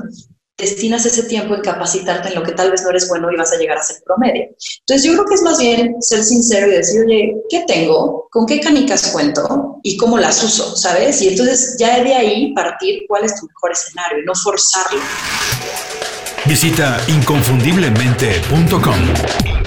destinas 0.57 1.05
ese 1.05 1.23
tiempo 1.23 1.55
en 1.55 1.61
capacitarte 1.61 2.27
en 2.29 2.35
lo 2.35 2.43
que 2.43 2.53
tal 2.53 2.71
vez 2.71 2.81
no 2.81 2.89
eres 2.89 3.07
bueno 3.07 3.31
y 3.31 3.37
vas 3.37 3.53
a 3.53 3.57
llegar 3.57 3.77
a 3.77 3.83
ser 3.83 3.97
promedio. 4.03 4.47
Entonces 4.79 5.03
yo 5.03 5.13
creo 5.13 5.25
que 5.25 5.35
es 5.35 5.43
más 5.43 5.59
bien 5.59 6.01
ser 6.01 6.23
sincero 6.23 6.65
y 6.67 6.71
decir, 6.71 7.01
oye, 7.05 7.35
¿qué 7.49 7.63
tengo? 7.67 8.27
¿Con 8.31 8.47
qué 8.47 8.59
canicas 8.59 9.11
cuento? 9.11 9.79
¿Y 9.83 9.97
cómo 9.97 10.17
las 10.17 10.43
uso? 10.43 10.75
¿Sabes? 10.75 11.21
Y 11.21 11.27
entonces 11.29 11.77
ya 11.79 12.03
de 12.03 12.15
ahí 12.15 12.53
partir 12.53 13.03
cuál 13.07 13.25
es 13.25 13.39
tu 13.39 13.45
mejor 13.45 13.71
escenario 13.71 14.23
y 14.23 14.25
no 14.25 14.33
forzarlo. 14.33 14.99
Visita 16.45 16.99
inconfundiblemente.com. 17.07 19.66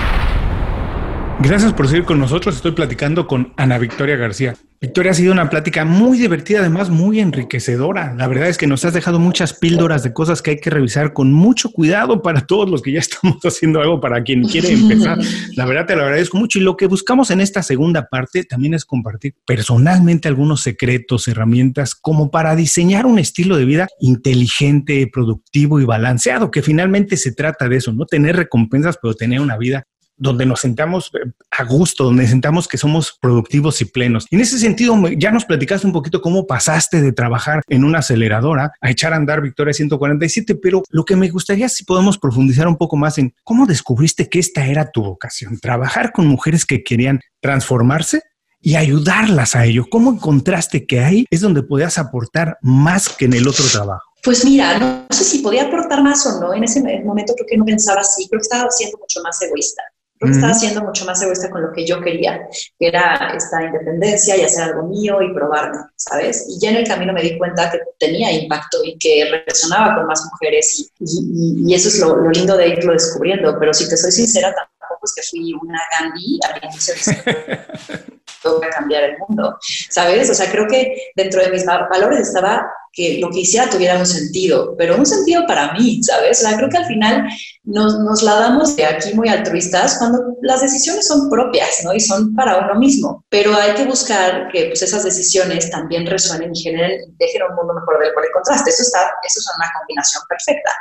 Gracias 1.43 1.73
por 1.73 1.87
seguir 1.87 2.05
con 2.05 2.19
nosotros. 2.19 2.55
Estoy 2.55 2.73
platicando 2.73 3.25
con 3.25 3.51
Ana 3.57 3.79
Victoria 3.79 4.15
García. 4.15 4.53
Victoria, 4.79 5.11
ha 5.11 5.15
sido 5.15 5.31
una 5.31 5.49
plática 5.49 5.85
muy 5.85 6.17
divertida, 6.17 6.59
además 6.59 6.89
muy 6.89 7.19
enriquecedora. 7.19 8.15
La 8.15 8.27
verdad 8.27 8.47
es 8.47 8.57
que 8.57 8.65
nos 8.65 8.83
has 8.85 8.93
dejado 8.93 9.19
muchas 9.19 9.53
píldoras 9.53 10.01
de 10.03 10.11
cosas 10.11 10.41
que 10.41 10.51
hay 10.51 10.59
que 10.59 10.71
revisar 10.71 11.13
con 11.13 11.31
mucho 11.31 11.71
cuidado 11.71 12.21
para 12.21 12.41
todos 12.47 12.69
los 12.69 12.81
que 12.81 12.91
ya 12.91 12.99
estamos 12.99 13.37
haciendo 13.43 13.79
algo 13.79 13.99
para 13.99 14.23
quien 14.23 14.43
quiere 14.43 14.71
empezar. 14.71 15.19
La 15.55 15.65
verdad 15.65 15.85
te 15.85 15.95
lo 15.95 16.03
agradezco 16.03 16.37
mucho 16.37 16.57
y 16.57 16.63
lo 16.63 16.77
que 16.77 16.87
buscamos 16.87 17.29
en 17.31 17.41
esta 17.41 17.61
segunda 17.61 18.07
parte 18.07 18.43
también 18.43 18.73
es 18.73 18.85
compartir 18.85 19.35
personalmente 19.45 20.27
algunos 20.27 20.61
secretos, 20.61 21.27
herramientas 21.27 21.93
como 21.93 22.31
para 22.31 22.55
diseñar 22.55 23.05
un 23.05 23.19
estilo 23.19 23.57
de 23.57 23.65
vida 23.65 23.87
inteligente, 23.99 25.07
productivo 25.11 25.79
y 25.79 25.85
balanceado, 25.85 26.49
que 26.49 26.63
finalmente 26.63 27.17
se 27.17 27.33
trata 27.33 27.67
de 27.67 27.77
eso, 27.77 27.93
no 27.93 28.05
tener 28.05 28.35
recompensas, 28.35 28.97
pero 28.99 29.13
tener 29.13 29.41
una 29.41 29.57
vida 29.57 29.85
donde 30.21 30.45
nos 30.45 30.61
sentamos 30.61 31.11
eh, 31.15 31.31
a 31.49 31.63
gusto, 31.63 32.03
donde 32.03 32.27
sentamos 32.27 32.67
que 32.67 32.77
somos 32.77 33.17
productivos 33.19 33.81
y 33.81 33.85
plenos. 33.85 34.27
En 34.29 34.39
ese 34.39 34.59
sentido, 34.59 34.95
ya 35.17 35.31
nos 35.31 35.45
platicaste 35.45 35.87
un 35.87 35.93
poquito 35.93 36.21
cómo 36.21 36.45
pasaste 36.45 37.01
de 37.01 37.11
trabajar 37.11 37.63
en 37.67 37.83
una 37.83 37.99
aceleradora 37.99 38.71
a 38.79 38.91
echar 38.91 39.13
a 39.13 39.15
andar 39.15 39.41
Victoria 39.41 39.73
147, 39.73 40.55
pero 40.55 40.83
lo 40.89 41.05
que 41.05 41.15
me 41.15 41.29
gustaría 41.29 41.67
si 41.69 41.83
podemos 41.83 42.19
profundizar 42.19 42.67
un 42.67 42.77
poco 42.77 42.97
más 42.97 43.17
en 43.17 43.33
cómo 43.43 43.65
descubriste 43.65 44.29
que 44.29 44.39
esta 44.39 44.67
era 44.67 44.91
tu 44.91 45.01
vocación, 45.01 45.59
trabajar 45.59 46.11
con 46.11 46.27
mujeres 46.27 46.65
que 46.65 46.83
querían 46.83 47.19
transformarse 47.41 48.21
y 48.61 48.75
ayudarlas 48.75 49.55
a 49.55 49.65
ello. 49.65 49.85
¿Cómo 49.89 50.11
encontraste 50.11 50.85
que 50.85 50.99
ahí 50.99 51.25
es 51.31 51.41
donde 51.41 51.63
podías 51.63 51.97
aportar 51.97 52.59
más 52.61 53.09
que 53.09 53.25
en 53.25 53.33
el 53.33 53.47
otro 53.47 53.65
trabajo? 53.71 54.03
Pues 54.23 54.45
mira, 54.45 54.77
no 54.77 55.07
sé 55.09 55.23
si 55.23 55.39
podía 55.39 55.63
aportar 55.63 56.03
más 56.03 56.23
o 56.27 56.39
no. 56.39 56.53
En 56.53 56.63
ese 56.63 56.79
momento 57.03 57.33
creo 57.33 57.47
que 57.49 57.57
no 57.57 57.65
pensaba 57.65 58.01
así, 58.01 58.27
creo 58.29 58.39
que 58.39 58.43
estaba 58.43 58.69
siendo 58.69 58.99
mucho 58.99 59.19
más 59.23 59.41
egoísta 59.41 59.81
estaba 60.29 60.53
siendo 60.53 60.81
mucho 60.81 61.05
más 61.05 61.21
egoísta 61.21 61.49
con 61.49 61.63
lo 61.63 61.73
que 61.73 61.85
yo 61.85 61.99
quería, 62.01 62.47
que 62.77 62.87
era 62.87 63.33
esta 63.35 63.63
independencia 63.63 64.37
y 64.37 64.43
hacer 64.43 64.63
algo 64.63 64.87
mío 64.87 65.21
y 65.21 65.33
probarme, 65.33 65.79
¿sabes? 65.95 66.45
Y 66.47 66.59
ya 66.59 66.69
en 66.69 66.77
el 66.77 66.87
camino 66.87 67.13
me 67.13 67.23
di 67.23 67.37
cuenta 67.37 67.71
que 67.71 67.79
tenía 67.97 68.31
impacto 68.31 68.77
y 68.83 68.97
que 68.97 69.43
resonaba 69.47 69.95
con 69.95 70.05
más 70.05 70.23
mujeres 70.31 70.91
y, 70.99 71.65
y, 71.65 71.73
eso 71.73 71.87
es 71.87 71.99
lo, 71.99 72.15
lo, 72.17 72.29
lindo 72.29 72.55
de 72.55 72.67
irlo 72.67 72.93
descubriendo. 72.93 73.57
Pero 73.59 73.73
si 73.73 73.89
te 73.89 73.97
soy 73.97 74.11
sincera, 74.11 74.53
tampoco 74.53 75.05
es 75.05 75.13
que 75.15 75.21
fui 75.29 75.53
una 75.53 75.79
Gandhi 75.97 76.39
al 76.47 76.69
inicio 76.69 76.93
de 76.93 78.10
voy 78.49 78.65
a 78.65 78.69
cambiar 78.69 79.03
el 79.03 79.17
mundo, 79.17 79.57
¿sabes? 79.89 80.29
O 80.29 80.33
sea, 80.33 80.51
creo 80.51 80.67
que 80.67 81.11
dentro 81.15 81.41
de 81.41 81.49
mis 81.49 81.65
valores 81.65 82.19
estaba 82.19 82.65
que 82.93 83.19
lo 83.19 83.29
que 83.29 83.39
hiciera 83.39 83.69
tuviera 83.69 83.97
un 83.97 84.05
sentido, 84.05 84.75
pero 84.77 84.97
un 84.97 85.05
sentido 85.05 85.45
para 85.47 85.73
mí, 85.73 86.03
¿sabes? 86.03 86.39
O 86.39 86.47
sea, 86.47 86.57
creo 86.57 86.69
que 86.69 86.77
al 86.77 86.85
final 86.85 87.25
nos, 87.63 87.97
nos, 87.99 88.21
la 88.21 88.35
damos 88.35 88.75
de 88.75 88.85
aquí 88.85 89.13
muy 89.13 89.29
altruistas 89.29 89.97
cuando 89.97 90.35
las 90.41 90.61
decisiones 90.61 91.07
son 91.07 91.29
propias, 91.29 91.83
¿no? 91.85 91.93
Y 91.93 92.01
son 92.01 92.35
para 92.35 92.57
uno 92.57 92.75
mismo, 92.75 93.23
pero 93.29 93.55
hay 93.55 93.73
que 93.75 93.85
buscar 93.85 94.49
que 94.51 94.65
pues, 94.65 94.81
esas 94.81 95.03
decisiones 95.03 95.69
también 95.69 96.05
resuenen 96.05 96.53
y 96.53 96.61
generen, 96.61 97.15
dejen 97.17 97.43
un 97.43 97.55
mundo 97.55 97.73
mejor 97.73 97.99
del 97.99 98.13
cual 98.13 98.25
contraste. 98.33 98.69
Eso, 98.69 98.83
está, 98.83 98.99
eso 99.25 99.39
es 99.39 99.47
una 99.55 99.71
combinación 99.79 100.23
perfecta, 100.27 100.71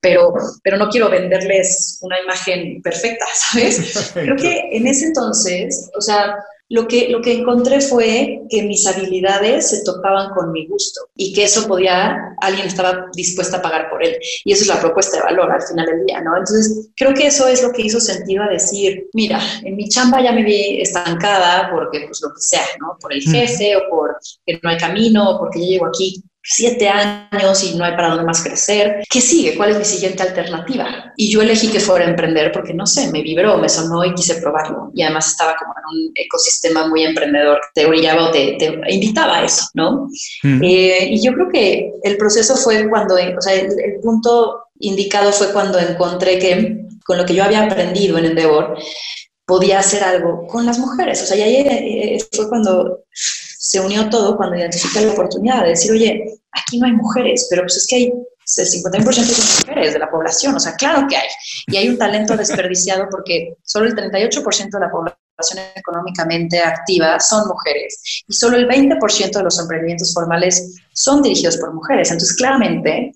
pero, 0.00 0.32
pero 0.62 0.78
no 0.78 0.88
quiero 0.88 1.10
venderles 1.10 1.98
una 2.00 2.18
imagen 2.20 2.80
perfecta, 2.80 3.26
¿sabes? 3.34 4.10
Creo 4.14 4.36
que 4.36 4.70
en 4.72 4.86
ese 4.86 5.06
entonces, 5.06 5.90
o 5.94 6.00
sea, 6.00 6.34
lo 6.70 6.86
que, 6.86 7.08
lo 7.08 7.22
que 7.22 7.32
encontré 7.32 7.80
fue 7.80 8.42
que 8.50 8.62
mis 8.62 8.86
habilidades 8.86 9.70
se 9.70 9.84
topaban 9.84 10.34
con 10.34 10.52
mi 10.52 10.66
gusto 10.66 11.00
y 11.16 11.32
que 11.32 11.44
eso 11.44 11.66
podía, 11.66 12.36
alguien 12.40 12.66
estaba 12.66 13.06
dispuesta 13.14 13.56
a 13.56 13.62
pagar 13.62 13.88
por 13.88 14.04
él. 14.04 14.16
Y 14.44 14.52
eso 14.52 14.62
es 14.62 14.68
la 14.68 14.80
propuesta 14.80 15.16
de 15.16 15.22
valor 15.22 15.50
al 15.50 15.62
final 15.62 15.86
del 15.86 16.04
día, 16.04 16.20
¿no? 16.20 16.36
Entonces, 16.36 16.90
creo 16.94 17.14
que 17.14 17.28
eso 17.28 17.48
es 17.48 17.62
lo 17.62 17.72
que 17.72 17.82
hizo 17.82 18.00
sentido 18.00 18.42
a 18.42 18.48
decir, 18.48 19.08
mira, 19.14 19.40
en 19.64 19.76
mi 19.76 19.88
chamba 19.88 20.22
ya 20.22 20.32
me 20.32 20.44
vi 20.44 20.80
estancada 20.80 21.70
porque, 21.72 22.04
pues, 22.06 22.20
lo 22.22 22.28
que 22.34 22.40
sea, 22.40 22.64
¿no? 22.80 22.98
Por 23.00 23.14
el 23.14 23.22
jefe 23.22 23.76
o 23.76 23.88
por 23.88 24.16
que 24.44 24.60
no 24.62 24.68
hay 24.68 24.76
camino 24.76 25.30
o 25.30 25.38
porque 25.38 25.60
yo 25.60 25.66
llego 25.66 25.86
aquí 25.86 26.22
siete 26.50 26.88
años 26.88 27.62
y 27.62 27.76
no 27.76 27.84
hay 27.84 27.92
para 27.92 28.08
dónde 28.08 28.24
más 28.24 28.42
crecer. 28.42 29.02
¿Qué 29.08 29.20
sigue? 29.20 29.56
¿Cuál 29.56 29.70
es 29.70 29.78
mi 29.78 29.84
siguiente 29.84 30.22
alternativa? 30.22 31.12
Y 31.16 31.30
yo 31.30 31.42
elegí 31.42 31.68
que 31.68 31.80
fuera 31.80 32.06
emprender 32.06 32.50
porque, 32.52 32.72
no 32.72 32.86
sé, 32.86 33.10
me 33.12 33.22
vibró, 33.22 33.58
me 33.58 33.68
sonó 33.68 34.04
y 34.04 34.14
quise 34.14 34.36
probarlo. 34.36 34.90
Y 34.94 35.02
además 35.02 35.28
estaba 35.28 35.54
como 35.56 35.72
en 35.72 35.96
un 35.96 36.12
ecosistema 36.14 36.88
muy 36.88 37.04
emprendedor, 37.04 37.60
te 37.74 37.86
orillaba 37.86 38.28
o 38.28 38.30
te, 38.30 38.56
invitaba 38.88 39.38
a 39.38 39.44
eso, 39.44 39.66
¿no? 39.74 40.08
Eh, 40.42 41.08
y 41.10 41.22
yo 41.22 41.32
creo 41.34 41.48
que 41.52 41.92
el 42.02 42.16
proceso 42.16 42.56
fue 42.56 42.88
cuando, 42.88 43.14
o 43.14 43.40
sea, 43.40 43.54
el, 43.54 43.66
el 43.66 44.00
punto 44.02 44.64
indicado 44.80 45.32
fue 45.32 45.52
cuando 45.52 45.78
encontré 45.78 46.38
que 46.38 46.78
con 47.04 47.16
lo 47.16 47.24
que 47.24 47.34
yo 47.34 47.42
había 47.42 47.64
aprendido 47.64 48.18
en 48.18 48.26
Endeavor, 48.26 48.76
podía 49.46 49.78
hacer 49.78 50.04
algo 50.04 50.46
con 50.46 50.66
las 50.66 50.78
mujeres. 50.78 51.22
O 51.22 51.26
sea, 51.26 51.38
ya 51.38 51.46
eh, 51.46 52.18
fue 52.32 52.50
cuando 52.50 53.04
se 53.58 53.80
unió 53.80 54.08
todo, 54.08 54.36
cuando 54.36 54.56
identifiqué 54.56 55.00
la 55.00 55.12
oportunidad 55.12 55.62
de 55.64 55.70
decir, 55.70 55.90
oye, 55.90 56.40
aquí 56.52 56.78
no 56.78 56.86
hay 56.86 56.92
mujeres, 56.92 57.48
pero 57.50 57.62
pues 57.62 57.76
es 57.76 57.86
que 57.88 57.96
hay 57.96 58.04
el 58.06 58.66
51% 58.66 59.02
de 59.04 59.66
mujeres 59.66 59.92
de 59.92 59.98
la 59.98 60.10
población, 60.10 60.54
o 60.54 60.60
sea, 60.60 60.74
claro 60.74 61.06
que 61.08 61.16
hay. 61.16 61.28
Y 61.66 61.76
hay 61.76 61.88
un 61.88 61.98
talento 61.98 62.36
desperdiciado 62.36 63.08
porque 63.10 63.56
solo 63.64 63.86
el 63.86 63.94
38% 63.94 64.70
de 64.70 64.80
la 64.80 64.90
población 64.90 65.18
económicamente 65.74 66.60
activa 66.60 67.20
son 67.20 67.46
mujeres 67.46 68.24
y 68.26 68.32
solo 68.32 68.56
el 68.56 68.66
20% 68.66 69.30
de 69.30 69.42
los 69.42 69.58
emprendimientos 69.58 70.12
formales 70.14 70.76
son 70.92 71.22
dirigidos 71.22 71.58
por 71.58 71.74
mujeres. 71.74 72.10
Entonces, 72.10 72.36
claramente, 72.36 73.12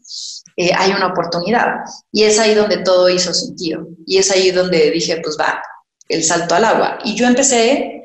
eh, 0.57 0.71
hay 0.77 0.91
una 0.93 1.09
oportunidad. 1.09 1.77
Y 2.13 2.25
es 2.25 2.39
ahí 2.39 2.55
donde 2.55 2.79
todo 2.79 3.09
hizo 3.09 3.33
sentido. 3.33 3.87
Y 4.07 4.19
es 4.19 4.31
ahí 4.31 4.51
donde 4.51 4.91
dije, 4.91 5.21
pues 5.23 5.37
va, 5.41 5.63
el 6.09 6.23
salto 6.23 6.55
al 6.55 6.65
agua. 6.65 6.99
Y 7.05 7.15
yo 7.15 7.27
empecé 7.27 8.02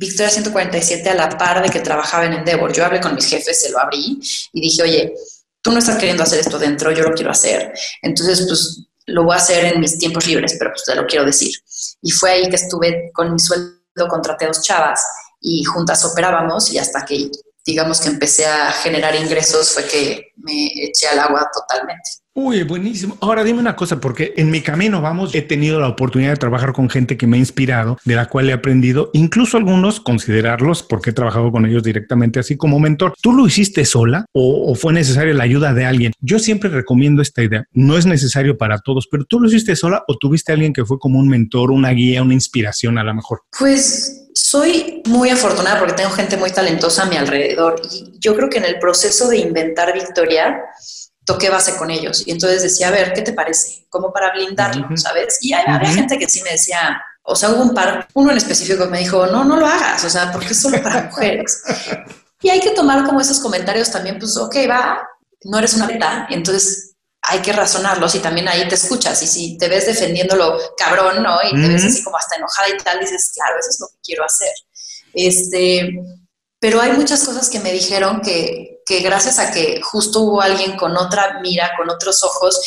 Victoria 0.00 0.30
147 0.30 1.10
a 1.10 1.14
la 1.14 1.28
par 1.28 1.62
de 1.62 1.68
que 1.68 1.80
trabajaba 1.80 2.24
en 2.24 2.32
Endeavor. 2.32 2.72
Yo 2.72 2.86
hablé 2.86 3.00
con 3.00 3.14
mis 3.14 3.26
jefes, 3.26 3.60
se 3.60 3.70
lo 3.70 3.78
abrí 3.78 4.18
y 4.50 4.60
dije, 4.62 4.82
oye, 4.82 5.14
tú 5.60 5.72
no 5.72 5.78
estás 5.78 5.98
queriendo 5.98 6.22
hacer 6.22 6.40
esto 6.40 6.58
dentro, 6.58 6.90
yo 6.90 7.02
lo 7.02 7.14
quiero 7.14 7.30
hacer. 7.30 7.70
Entonces, 8.00 8.46
pues 8.48 8.86
lo 9.04 9.24
voy 9.24 9.34
a 9.34 9.36
hacer 9.36 9.66
en 9.66 9.78
mis 9.78 9.98
tiempos 9.98 10.26
libres, 10.26 10.56
pero 10.58 10.70
pues 10.70 10.84
te 10.86 10.94
lo 10.94 11.06
quiero 11.06 11.26
decir. 11.26 11.52
Y 12.00 12.12
fue 12.12 12.30
ahí 12.30 12.48
que 12.48 12.56
estuve 12.56 13.10
con 13.12 13.30
mi 13.30 13.38
sueldo, 13.38 13.76
contraté 14.08 14.46
dos 14.46 14.62
chavas 14.62 15.04
y 15.38 15.64
juntas 15.64 16.02
operábamos 16.06 16.72
y 16.72 16.78
hasta 16.78 17.04
que 17.04 17.30
digamos 17.70 18.00
que 18.00 18.08
empecé 18.08 18.46
a 18.46 18.72
generar 18.72 19.14
ingresos 19.14 19.70
fue 19.70 19.84
que 19.84 20.32
me 20.36 20.66
eché 20.84 21.06
al 21.06 21.20
agua 21.20 21.48
totalmente. 21.52 22.20
Uy, 22.32 22.62
buenísimo. 22.62 23.18
Ahora 23.20 23.42
dime 23.42 23.58
una 23.58 23.74
cosa, 23.74 24.00
porque 24.00 24.34
en 24.36 24.50
mi 24.50 24.60
camino, 24.60 25.00
vamos, 25.00 25.34
he 25.34 25.42
tenido 25.42 25.80
la 25.80 25.88
oportunidad 25.88 26.30
de 26.30 26.36
trabajar 26.36 26.72
con 26.72 26.88
gente 26.88 27.16
que 27.16 27.26
me 27.26 27.36
ha 27.36 27.40
inspirado, 27.40 27.98
de 28.04 28.14
la 28.14 28.26
cual 28.26 28.48
he 28.48 28.52
aprendido, 28.52 29.10
incluso 29.12 29.56
algunos 29.56 30.00
considerarlos, 30.00 30.84
porque 30.84 31.10
he 31.10 31.12
trabajado 31.12 31.50
con 31.50 31.66
ellos 31.66 31.82
directamente 31.82 32.38
así 32.38 32.56
como 32.56 32.78
mentor. 32.78 33.14
¿Tú 33.20 33.32
lo 33.32 33.46
hiciste 33.46 33.84
sola 33.84 34.26
o, 34.32 34.74
fue 34.76 34.92
necesaria 34.92 35.34
la 35.34 35.44
ayuda 35.44 35.74
de 35.74 35.84
alguien? 35.84 36.12
Yo 36.20 36.38
siempre 36.38 36.70
recomiendo 36.70 37.20
esta 37.20 37.42
idea. 37.42 37.64
No 37.72 37.98
es 37.98 38.06
necesario 38.06 38.56
para 38.56 38.78
todos, 38.78 39.08
pero 39.10 39.24
¿tú 39.24 39.40
lo 39.40 39.48
hiciste 39.48 39.74
sola 39.74 40.04
o 40.06 40.16
tuviste 40.16 40.52
alguien 40.52 40.72
que 40.72 40.84
fue 40.84 40.98
como 40.98 41.18
un 41.18 41.28
mentor, 41.28 41.72
una 41.72 41.90
guía, 41.90 42.22
una 42.22 42.34
inspiración 42.34 42.96
a 42.96 43.04
lo 43.04 43.12
mejor? 43.12 43.42
Pues 43.58 44.19
soy 44.34 45.02
muy 45.06 45.30
afortunada 45.30 45.78
porque 45.78 45.94
tengo 45.94 46.10
gente 46.10 46.36
muy 46.36 46.50
talentosa 46.50 47.02
a 47.02 47.06
mi 47.06 47.16
alrededor 47.16 47.80
y 47.90 48.18
yo 48.18 48.36
creo 48.36 48.48
que 48.48 48.58
en 48.58 48.64
el 48.64 48.78
proceso 48.78 49.28
de 49.28 49.38
inventar 49.38 49.92
Victoria, 49.92 50.62
toqué 51.24 51.48
base 51.48 51.76
con 51.76 51.90
ellos. 51.90 52.26
Y 52.26 52.32
entonces 52.32 52.62
decía, 52.62 52.88
a 52.88 52.90
ver, 52.90 53.12
¿qué 53.12 53.22
te 53.22 53.32
parece? 53.32 53.86
Como 53.88 54.12
para 54.12 54.32
blindarlo, 54.32 54.88
¿sabes? 54.96 55.38
Y 55.40 55.52
había 55.52 55.90
gente 55.90 56.18
que 56.18 56.28
sí 56.28 56.42
me 56.42 56.50
decía, 56.50 57.00
o 57.22 57.36
sea, 57.36 57.50
hubo 57.50 57.62
un 57.62 57.74
par, 57.74 58.08
uno 58.14 58.32
en 58.32 58.36
específico 58.36 58.84
que 58.84 58.90
me 58.90 58.98
dijo, 58.98 59.26
no, 59.26 59.44
no 59.44 59.56
lo 59.56 59.66
hagas, 59.66 60.04
o 60.04 60.10
sea, 60.10 60.32
porque 60.32 60.48
es 60.48 60.60
solo 60.60 60.82
para 60.82 61.04
mujeres. 61.04 61.62
y 62.42 62.50
hay 62.50 62.60
que 62.60 62.70
tomar 62.70 63.04
como 63.04 63.20
esos 63.20 63.38
comentarios 63.38 63.90
también, 63.90 64.18
pues, 64.18 64.36
ok, 64.36 64.56
va, 64.68 65.08
no 65.44 65.58
eres 65.58 65.74
una 65.74 65.86
beta, 65.86 66.26
y 66.28 66.34
entonces 66.34 66.89
hay 67.22 67.40
que 67.40 67.52
razonarlos 67.52 68.14
y 68.14 68.20
también 68.20 68.48
ahí 68.48 68.66
te 68.68 68.74
escuchas. 68.74 69.22
Y 69.22 69.26
si 69.26 69.58
te 69.58 69.68
ves 69.68 69.86
defendiéndolo 69.86 70.58
cabrón, 70.76 71.22
¿no? 71.22 71.38
Y 71.42 71.60
te 71.60 71.68
ves 71.68 71.84
así 71.84 72.02
como 72.02 72.16
hasta 72.16 72.36
enojada 72.36 72.68
y 72.68 72.76
tal, 72.78 73.00
dices, 73.00 73.32
claro, 73.34 73.58
eso 73.58 73.70
es 73.70 73.80
lo 73.80 73.88
que 73.88 73.96
quiero 74.02 74.24
hacer. 74.24 74.52
Este, 75.12 75.90
pero 76.58 76.80
hay 76.80 76.92
muchas 76.92 77.24
cosas 77.24 77.48
que 77.50 77.60
me 77.60 77.72
dijeron 77.72 78.20
que, 78.20 78.82
que 78.86 79.00
gracias 79.00 79.38
a 79.38 79.50
que 79.50 79.80
justo 79.82 80.20
hubo 80.20 80.40
alguien 80.40 80.76
con 80.76 80.96
otra 80.96 81.40
mira, 81.40 81.72
con 81.76 81.90
otros 81.90 82.22
ojos, 82.22 82.60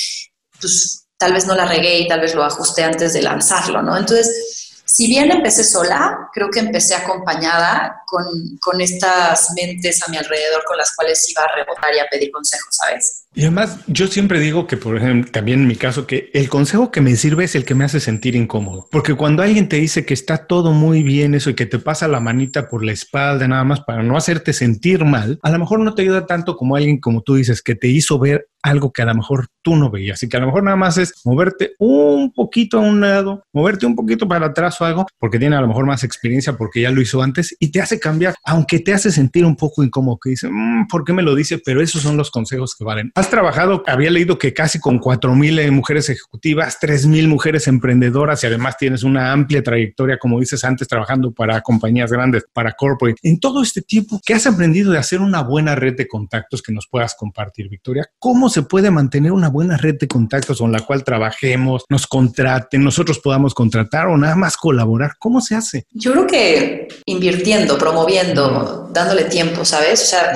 pues 0.60 1.06
tal 1.18 1.34
vez 1.34 1.46
no 1.46 1.56
la 1.56 1.66
regué 1.66 2.00
y 2.00 2.08
tal 2.08 2.22
vez 2.22 2.36
lo 2.36 2.44
ajusté 2.44 2.84
antes 2.84 3.14
de 3.14 3.22
lanzarlo, 3.22 3.82
¿no? 3.82 3.98
Entonces, 3.98 4.82
si 4.86 5.08
bien 5.08 5.32
empecé 5.32 5.64
sola, 5.64 6.30
creo 6.34 6.50
que 6.50 6.60
empecé 6.60 6.96
acompañada 6.96 8.03
con, 8.14 8.26
con, 8.60 8.80
estas 8.80 9.54
mentes 9.56 10.04
a 10.04 10.12
mi 10.12 10.18
alrededor 10.18 10.64
con 10.68 10.78
las 10.78 10.96
cuales 10.96 11.28
iba 11.32 11.44
a 11.44 11.56
rebotar 11.56 11.96
y 11.96 12.00
a 12.00 12.06
pedir 12.12 12.30
consejos, 12.30 12.68
¿sabes? 12.70 13.26
Y 13.34 13.42
además, 13.42 13.80
yo 13.88 14.06
siempre 14.06 14.40
digo 14.40 14.68
que, 14.68 14.78
por 14.78 14.96
ejemplo, 14.96 15.32
también 15.32 15.62
en 15.62 15.68
mi 15.68 15.76
caso, 15.76 16.06
que 16.06 16.30
el 16.34 16.50
consejo 16.50 16.92
que 16.92 17.02
me 17.02 17.16
sirve 17.16 17.46
es 17.46 17.56
el 17.56 17.66
que 17.66 17.74
me 17.74 17.86
hace 17.86 18.00
sentir 18.00 18.36
incómodo. 18.36 18.88
Porque 18.92 19.16
cuando 19.16 19.42
alguien 19.42 19.68
te 19.68 19.78
dice 19.78 20.06
que 20.06 20.14
está 20.14 20.46
todo 20.46 20.72
muy 20.72 21.02
bien 21.02 21.34
eso 21.34 21.50
y 21.50 21.56
que 21.56 21.66
te 21.66 21.80
pasa 21.80 22.08
la 22.08 22.20
manita 22.20 22.70
por 22.70 22.86
la 22.86 22.92
espalda 22.92 23.48
nada 23.48 23.64
más 23.64 23.82
para 23.82 24.04
no 24.04 24.16
hacerte 24.16 24.54
sentir 24.54 25.04
mal, 25.04 25.40
a 25.42 25.50
lo 25.50 25.58
mejor 25.58 25.80
no 25.80 25.96
te 25.96 26.04
ayuda 26.04 26.28
tanto 26.28 26.56
como 26.56 26.76
alguien, 26.76 27.00
como 27.00 27.24
tú 27.24 27.34
dices, 27.34 27.64
que 27.64 27.74
te 27.74 27.88
hizo 27.88 28.20
ver 28.20 28.50
algo 28.64 28.94
que 28.94 29.02
a 29.02 29.06
lo 29.06 29.14
mejor 29.14 29.48
tú 29.62 29.76
no 29.76 29.92
veías 29.92 30.24
y 30.24 30.30
que 30.30 30.38
a 30.38 30.40
lo 30.40 30.48
mejor 30.48 30.64
nada 30.64 30.78
más 30.78 30.98
es 30.98 31.22
moverte 31.26 31.74
un 31.80 32.32
poquito 32.34 32.78
a 32.78 32.82
un 32.82 33.02
lado, 33.02 33.44
moverte 33.52 33.86
un 33.86 33.96
poquito 33.96 34.28
para 34.28 34.48
atrás 34.48 34.80
o 34.80 34.86
algo, 34.86 35.06
porque 35.20 35.38
tiene 35.38 35.58
a 35.58 35.62
lo 35.62 35.68
mejor 35.68 35.86
más 35.86 36.04
experiencia 36.04 36.54
porque 36.54 36.82
ya 36.82 36.92
lo 36.92 37.02
hizo 37.02 37.22
antes 37.22 37.56
y 37.60 37.72
te 37.72 37.82
hace 37.82 38.00
cambiar, 38.04 38.36
aunque 38.44 38.80
te 38.80 38.94
hace 38.94 39.12
sentir 39.12 39.46
un 39.46 39.56
poco 39.56 39.82
incómodo, 39.82 40.20
que 40.22 40.32
dice, 40.32 40.50
mm, 40.52 40.88
¿por 40.88 41.06
qué 41.06 41.14
me 41.14 41.24
lo 41.24 41.34
dice? 41.36 41.58
Pero 41.58 41.82
esos 41.82 42.02
son 42.02 42.18
los 42.18 42.30
consejos 42.32 42.76
que 42.76 42.84
valen. 42.84 43.12
Has 43.16 43.30
trabajado, 43.30 43.82
había 43.88 44.12
leído 44.12 44.38
que 44.38 44.54
casi 44.54 44.78
con 44.80 45.00
4.000 45.00 45.60
eh, 45.60 45.72
mujeres 45.72 46.10
ejecutivas, 46.10 46.78
3.000 46.82 47.30
mujeres 47.30 47.68
emprendedoras 47.68 48.44
y 48.44 48.48
además 48.48 48.76
tienes 48.78 49.04
una 49.04 49.32
amplia 49.32 49.64
trayectoria, 49.64 50.18
como 50.18 50.38
dices 50.38 50.66
antes, 50.66 50.88
trabajando 50.90 51.32
para 51.32 51.62
compañías 51.62 52.12
grandes, 52.12 52.44
para 52.52 52.74
corporate. 52.74 53.18
En 53.24 53.40
todo 53.40 53.64
este 53.64 53.82
tiempo, 53.82 54.20
¿qué 54.26 54.34
has 54.34 54.46
aprendido 54.46 54.92
de 54.92 54.98
hacer 54.98 55.22
una 55.22 55.42
buena 55.42 55.74
red 55.76 55.96
de 55.96 56.08
contactos 56.08 56.62
que 56.62 56.74
nos 56.74 56.88
puedas 56.88 57.16
compartir, 57.16 57.70
Victoria? 57.70 58.06
¿Cómo 58.20 58.50
se 58.50 58.64
puede 58.64 58.92
mantener 58.92 59.32
una 59.32 59.48
buena 59.48 59.78
red 59.78 59.96
de 59.98 60.10
contactos 60.10 60.60
con 60.60 60.74
la 60.74 60.82
cual 60.82 61.06
trabajemos, 61.06 61.86
nos 61.88 62.06
contraten, 62.06 62.84
nosotros 62.84 63.20
podamos 63.20 63.54
contratar 63.54 64.08
o 64.08 64.18
nada 64.18 64.36
más 64.36 64.58
colaborar? 64.58 65.14
¿Cómo 65.20 65.40
se 65.40 65.56
hace? 65.56 65.86
Yo 65.92 66.12
creo 66.12 66.28
que 66.28 66.88
invirtiendo, 67.06 67.78
promoviendo, 67.94 68.88
dándole 68.92 69.26
tiempo, 69.26 69.64
¿sabes? 69.64 70.02
O 70.02 70.06
sea, 70.06 70.34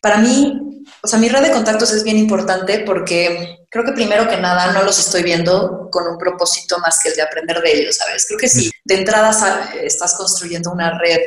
para 0.00 0.18
mí, 0.18 0.84
o 1.02 1.08
sea, 1.08 1.18
mi 1.18 1.28
red 1.28 1.42
de 1.42 1.50
contactos 1.50 1.92
es 1.92 2.04
bien 2.04 2.16
importante 2.16 2.80
porque 2.80 3.58
creo 3.70 3.84
que 3.84 3.92
primero 3.92 4.28
que 4.28 4.36
nada 4.36 4.72
no 4.72 4.82
los 4.82 4.98
estoy 4.98 5.22
viendo 5.22 5.88
con 5.90 6.06
un 6.06 6.16
propósito 6.16 6.78
más 6.78 7.00
que 7.02 7.10
el 7.10 7.16
de 7.16 7.22
aprender 7.22 7.60
de 7.60 7.72
ellos, 7.72 7.96
¿sabes? 7.96 8.24
Creo 8.26 8.38
que 8.38 8.48
si 8.48 8.70
de 8.84 8.94
entrada 8.94 9.30
estás 9.82 10.14
construyendo 10.14 10.70
una 10.70 10.98
red 10.98 11.18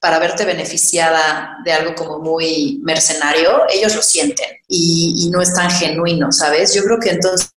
para 0.00 0.18
verte 0.18 0.44
beneficiada 0.44 1.56
de 1.64 1.72
algo 1.72 1.94
como 1.94 2.18
muy 2.18 2.80
mercenario, 2.82 3.62
ellos 3.70 3.94
lo 3.94 4.02
sienten 4.02 4.50
y, 4.68 5.30
no 5.32 5.40
es 5.40 5.54
tan 5.54 5.70
genuino, 5.70 6.30
¿sabes? 6.30 6.74
Yo 6.74 6.82
creo 6.82 6.98
que 6.98 7.10
entonces 7.10 7.50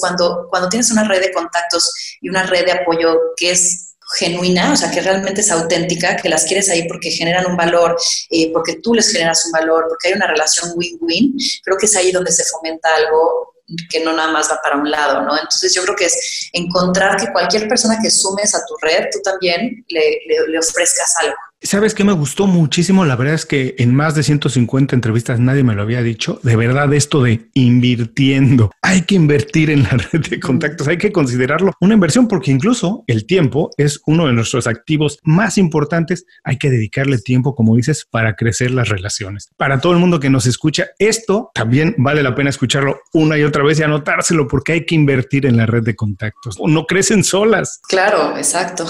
cuando, 0.00 0.46
cuando 0.48 0.68
tienes 0.68 0.90
una 0.90 1.04
red 1.04 1.20
de 1.20 1.32
contactos 1.32 1.92
y 2.20 2.28
una 2.28 2.44
red 2.44 2.64
de 2.64 2.72
apoyo 2.72 3.18
que 3.36 3.50
es 3.50 3.93
genuina, 4.18 4.72
o 4.72 4.76
sea, 4.76 4.90
que 4.90 5.00
realmente 5.00 5.40
es 5.40 5.50
auténtica, 5.50 6.16
que 6.16 6.28
las 6.28 6.44
quieres 6.44 6.68
ahí 6.68 6.86
porque 6.86 7.10
generan 7.10 7.46
un 7.46 7.56
valor, 7.56 7.96
eh, 8.30 8.50
porque 8.52 8.76
tú 8.82 8.94
les 8.94 9.10
generas 9.10 9.44
un 9.46 9.52
valor, 9.52 9.86
porque 9.88 10.08
hay 10.08 10.14
una 10.14 10.26
relación 10.26 10.72
win-win, 10.76 11.36
creo 11.62 11.76
que 11.78 11.86
es 11.86 11.96
ahí 11.96 12.12
donde 12.12 12.32
se 12.32 12.44
fomenta 12.44 12.88
algo 12.94 13.54
que 13.88 14.00
no 14.00 14.12
nada 14.12 14.30
más 14.30 14.50
va 14.50 14.60
para 14.62 14.76
un 14.76 14.90
lado, 14.90 15.22
¿no? 15.22 15.34
Entonces 15.36 15.72
yo 15.74 15.82
creo 15.84 15.96
que 15.96 16.04
es 16.04 16.50
encontrar 16.52 17.16
que 17.16 17.32
cualquier 17.32 17.66
persona 17.66 17.98
que 18.02 18.10
sumes 18.10 18.54
a 18.54 18.64
tu 18.66 18.76
red, 18.82 19.06
tú 19.10 19.20
también 19.22 19.84
le, 19.88 20.18
le 20.48 20.58
ofrezcas 20.58 21.16
algo. 21.20 21.36
¿Sabes 21.66 21.94
qué 21.94 22.04
me 22.04 22.12
gustó 22.12 22.46
muchísimo? 22.46 23.06
La 23.06 23.16
verdad 23.16 23.36
es 23.36 23.46
que 23.46 23.74
en 23.78 23.94
más 23.94 24.14
de 24.14 24.22
150 24.22 24.94
entrevistas 24.94 25.40
nadie 25.40 25.64
me 25.64 25.74
lo 25.74 25.80
había 25.80 26.02
dicho. 26.02 26.38
De 26.42 26.56
verdad, 26.56 26.92
esto 26.92 27.22
de 27.22 27.48
invirtiendo. 27.54 28.70
Hay 28.82 29.02
que 29.02 29.14
invertir 29.14 29.70
en 29.70 29.84
la 29.84 29.88
red 30.12 30.26
de 30.28 30.40
contactos, 30.40 30.86
hay 30.88 30.98
que 30.98 31.10
considerarlo 31.10 31.72
una 31.80 31.94
inversión 31.94 32.28
porque 32.28 32.50
incluso 32.50 33.02
el 33.06 33.24
tiempo 33.24 33.70
es 33.78 34.02
uno 34.04 34.26
de 34.26 34.34
nuestros 34.34 34.66
activos 34.66 35.18
más 35.22 35.56
importantes. 35.56 36.26
Hay 36.44 36.58
que 36.58 36.68
dedicarle 36.68 37.16
tiempo, 37.16 37.54
como 37.54 37.76
dices, 37.76 38.06
para 38.10 38.36
crecer 38.36 38.70
las 38.70 38.90
relaciones. 38.90 39.48
Para 39.56 39.80
todo 39.80 39.94
el 39.94 39.98
mundo 39.98 40.20
que 40.20 40.28
nos 40.28 40.44
escucha, 40.44 40.88
esto 40.98 41.50
también 41.54 41.94
vale 41.96 42.22
la 42.22 42.34
pena 42.34 42.50
escucharlo 42.50 43.00
una 43.14 43.38
y 43.38 43.42
otra 43.42 43.64
vez 43.64 43.80
y 43.80 43.84
anotárselo 43.84 44.48
porque 44.48 44.72
hay 44.72 44.84
que 44.84 44.96
invertir 44.96 45.46
en 45.46 45.56
la 45.56 45.64
red 45.64 45.82
de 45.82 45.96
contactos. 45.96 46.58
No 46.62 46.84
crecen 46.84 47.24
solas. 47.24 47.80
Claro, 47.88 48.36
exacto. 48.36 48.86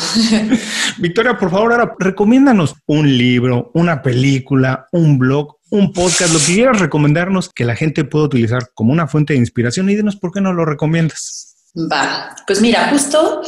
Victoria, 0.99 1.39
por 1.39 1.53
favor, 1.53 1.71
ahora 1.71 1.95
recomiéndanos 2.01 2.64
un 2.87 3.19
libro, 3.19 3.71
una 3.75 4.03
película, 4.03 4.87
un 4.93 5.19
blog, 5.19 5.57
un 5.71 5.93
podcast, 5.93 6.33
lo 6.33 6.39
que 6.39 6.55
quieras 6.55 6.81
recomendarnos 6.81 7.51
que 7.51 7.65
la 7.65 7.77
gente 7.77 8.05
pueda 8.05 8.27
utilizar 8.27 8.71
como 8.75 8.93
una 8.93 9.07
fuente 9.07 9.33
de 9.33 9.41
inspiración 9.41 9.91
y 9.91 9.97
dinos 9.97 10.17
por 10.17 10.33
qué 10.33 10.41
no 10.41 10.53
lo 10.53 10.65
recomiendas. 10.65 11.57
Va, 11.77 12.35
pues 12.47 12.61
mira, 12.61 12.89
justo 12.91 13.43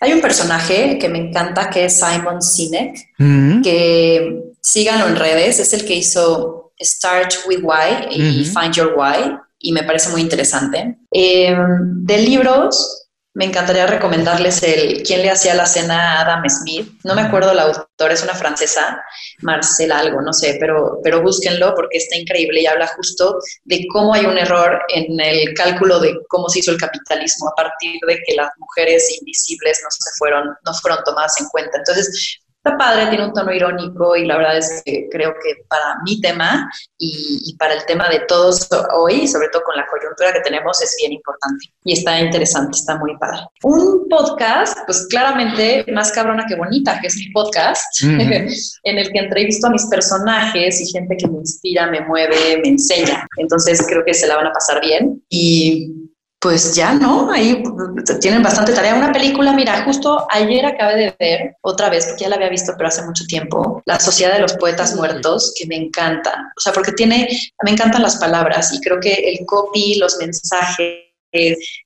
hay 0.00 0.12
un 0.12 0.20
personaje 0.20 0.98
que 0.98 1.08
me 1.08 1.18
encanta 1.18 1.70
que 1.70 1.86
es 1.86 1.98
Simon 1.98 2.40
Sinek, 2.40 2.96
mm. 3.18 3.62
que 3.62 4.42
síganlo 4.60 5.08
en 5.08 5.16
redes, 5.16 5.58
es 5.58 5.72
el 5.72 5.84
que 5.84 5.94
hizo 5.94 6.72
Start 6.80 7.34
with 7.48 7.60
Why 7.62 8.08
y 8.10 8.44
Find 8.44 8.74
Your 8.74 8.94
Why 8.96 9.36
y 9.58 9.72
me 9.72 9.82
parece 9.82 10.10
muy 10.10 10.20
interesante. 10.20 10.98
Eh, 11.10 11.56
de 11.56 12.18
libros, 12.18 13.03
me 13.34 13.46
encantaría 13.46 13.86
recomendarles 13.86 14.62
el 14.62 15.02
¿Quién 15.02 15.22
le 15.22 15.30
hacía 15.30 15.54
la 15.54 15.66
cena 15.66 16.18
a 16.18 16.20
Adam 16.22 16.48
Smith? 16.48 16.88
No 17.02 17.14
me 17.14 17.22
acuerdo 17.22 17.52
la 17.52 17.64
autora, 17.64 18.14
es 18.14 18.22
una 18.22 18.34
francesa, 18.34 19.02
Marcel 19.42 19.90
algo, 19.90 20.22
no 20.22 20.32
sé, 20.32 20.56
pero, 20.60 21.00
pero 21.02 21.20
búsquenlo 21.20 21.74
porque 21.74 21.98
está 21.98 22.16
increíble 22.16 22.62
y 22.62 22.66
habla 22.66 22.86
justo 22.86 23.38
de 23.64 23.86
cómo 23.92 24.14
hay 24.14 24.24
un 24.24 24.38
error 24.38 24.80
en 24.88 25.20
el 25.20 25.52
cálculo 25.54 25.98
de 25.98 26.14
cómo 26.28 26.48
se 26.48 26.60
hizo 26.60 26.70
el 26.70 26.78
capitalismo 26.78 27.48
a 27.48 27.54
partir 27.54 27.98
de 28.06 28.20
que 28.24 28.34
las 28.36 28.50
mujeres 28.58 29.04
invisibles 29.18 29.80
no 29.82 29.90
se 29.90 30.10
fueron, 30.16 30.56
no 30.64 30.74
fueron 30.74 31.02
tomadas 31.04 31.40
en 31.40 31.48
cuenta. 31.48 31.78
Entonces, 31.78 32.40
Está 32.64 32.78
padre, 32.78 33.08
tiene 33.08 33.26
un 33.26 33.34
tono 33.34 33.52
irónico 33.52 34.16
y 34.16 34.24
la 34.24 34.38
verdad 34.38 34.56
es 34.56 34.82
que 34.86 35.06
creo 35.10 35.34
que 35.34 35.64
para 35.68 35.98
mi 36.02 36.18
tema 36.22 36.66
y, 36.96 37.54
para 37.58 37.74
el 37.74 37.84
tema 37.84 38.08
de 38.08 38.20
todos 38.20 38.66
hoy, 38.94 39.28
sobre 39.28 39.50
todo 39.50 39.62
con 39.64 39.76
la 39.76 39.86
coyuntura 39.86 40.32
que 40.32 40.40
tenemos, 40.40 40.80
es 40.80 40.96
bien 40.98 41.12
importante. 41.12 41.66
Y 41.84 41.92
está 41.92 42.18
interesante, 42.18 42.78
está 42.78 42.96
muy 42.96 43.18
padre. 43.18 43.40
Un 43.64 44.08
podcast, 44.08 44.78
pues 44.86 45.06
claramente 45.10 45.84
más 45.92 46.10
cabrona 46.12 46.46
que 46.48 46.54
bonita, 46.54 46.98
que 47.02 47.08
es 47.08 47.16
mi 47.16 47.30
podcast, 47.32 47.84
en 48.02 48.98
el 48.98 49.12
que 49.12 49.18
entrevisto 49.18 49.66
a 49.66 49.70
mis 49.70 49.84
personajes 49.84 50.80
y 50.80 50.90
gente 50.90 51.18
que 51.18 51.28
me 51.28 51.40
inspira, 51.40 51.90
me 51.90 52.00
mueve, 52.00 52.62
me 52.62 52.68
enseña. 52.70 53.26
Entonces 53.36 53.84
creo 53.86 54.02
que 54.06 54.14
se 54.14 54.26
la 54.26 54.36
van 54.36 54.46
a 54.46 54.52
pasar 54.52 54.80
bien. 54.80 55.22
Y 55.28 55.92
pues 56.44 56.74
ya 56.74 56.92
no, 56.92 57.32
ahí 57.32 57.62
tienen 58.20 58.42
bastante 58.42 58.74
tarea. 58.74 58.94
Una 58.94 59.10
película, 59.10 59.54
mira, 59.54 59.82
justo 59.84 60.26
ayer 60.28 60.66
acabé 60.66 60.94
de 60.94 61.16
ver 61.18 61.56
otra 61.62 61.88
vez, 61.88 62.04
porque 62.04 62.24
ya 62.24 62.28
la 62.28 62.36
había 62.36 62.50
visto, 62.50 62.74
pero 62.76 62.88
hace 62.88 63.02
mucho 63.02 63.24
tiempo, 63.24 63.82
La 63.86 63.98
Sociedad 63.98 64.34
de 64.34 64.40
los 64.40 64.52
Poetas 64.52 64.94
Muertos, 64.94 65.54
que 65.58 65.66
me 65.66 65.76
encanta. 65.76 66.52
O 66.54 66.60
sea, 66.60 66.74
porque 66.74 66.92
tiene, 66.92 67.26
me 67.64 67.70
encantan 67.70 68.02
las 68.02 68.16
palabras 68.16 68.74
y 68.74 68.80
creo 68.82 69.00
que 69.00 69.14
el 69.14 69.46
copy, 69.46 69.94
los 69.94 70.18
mensajes, 70.18 70.98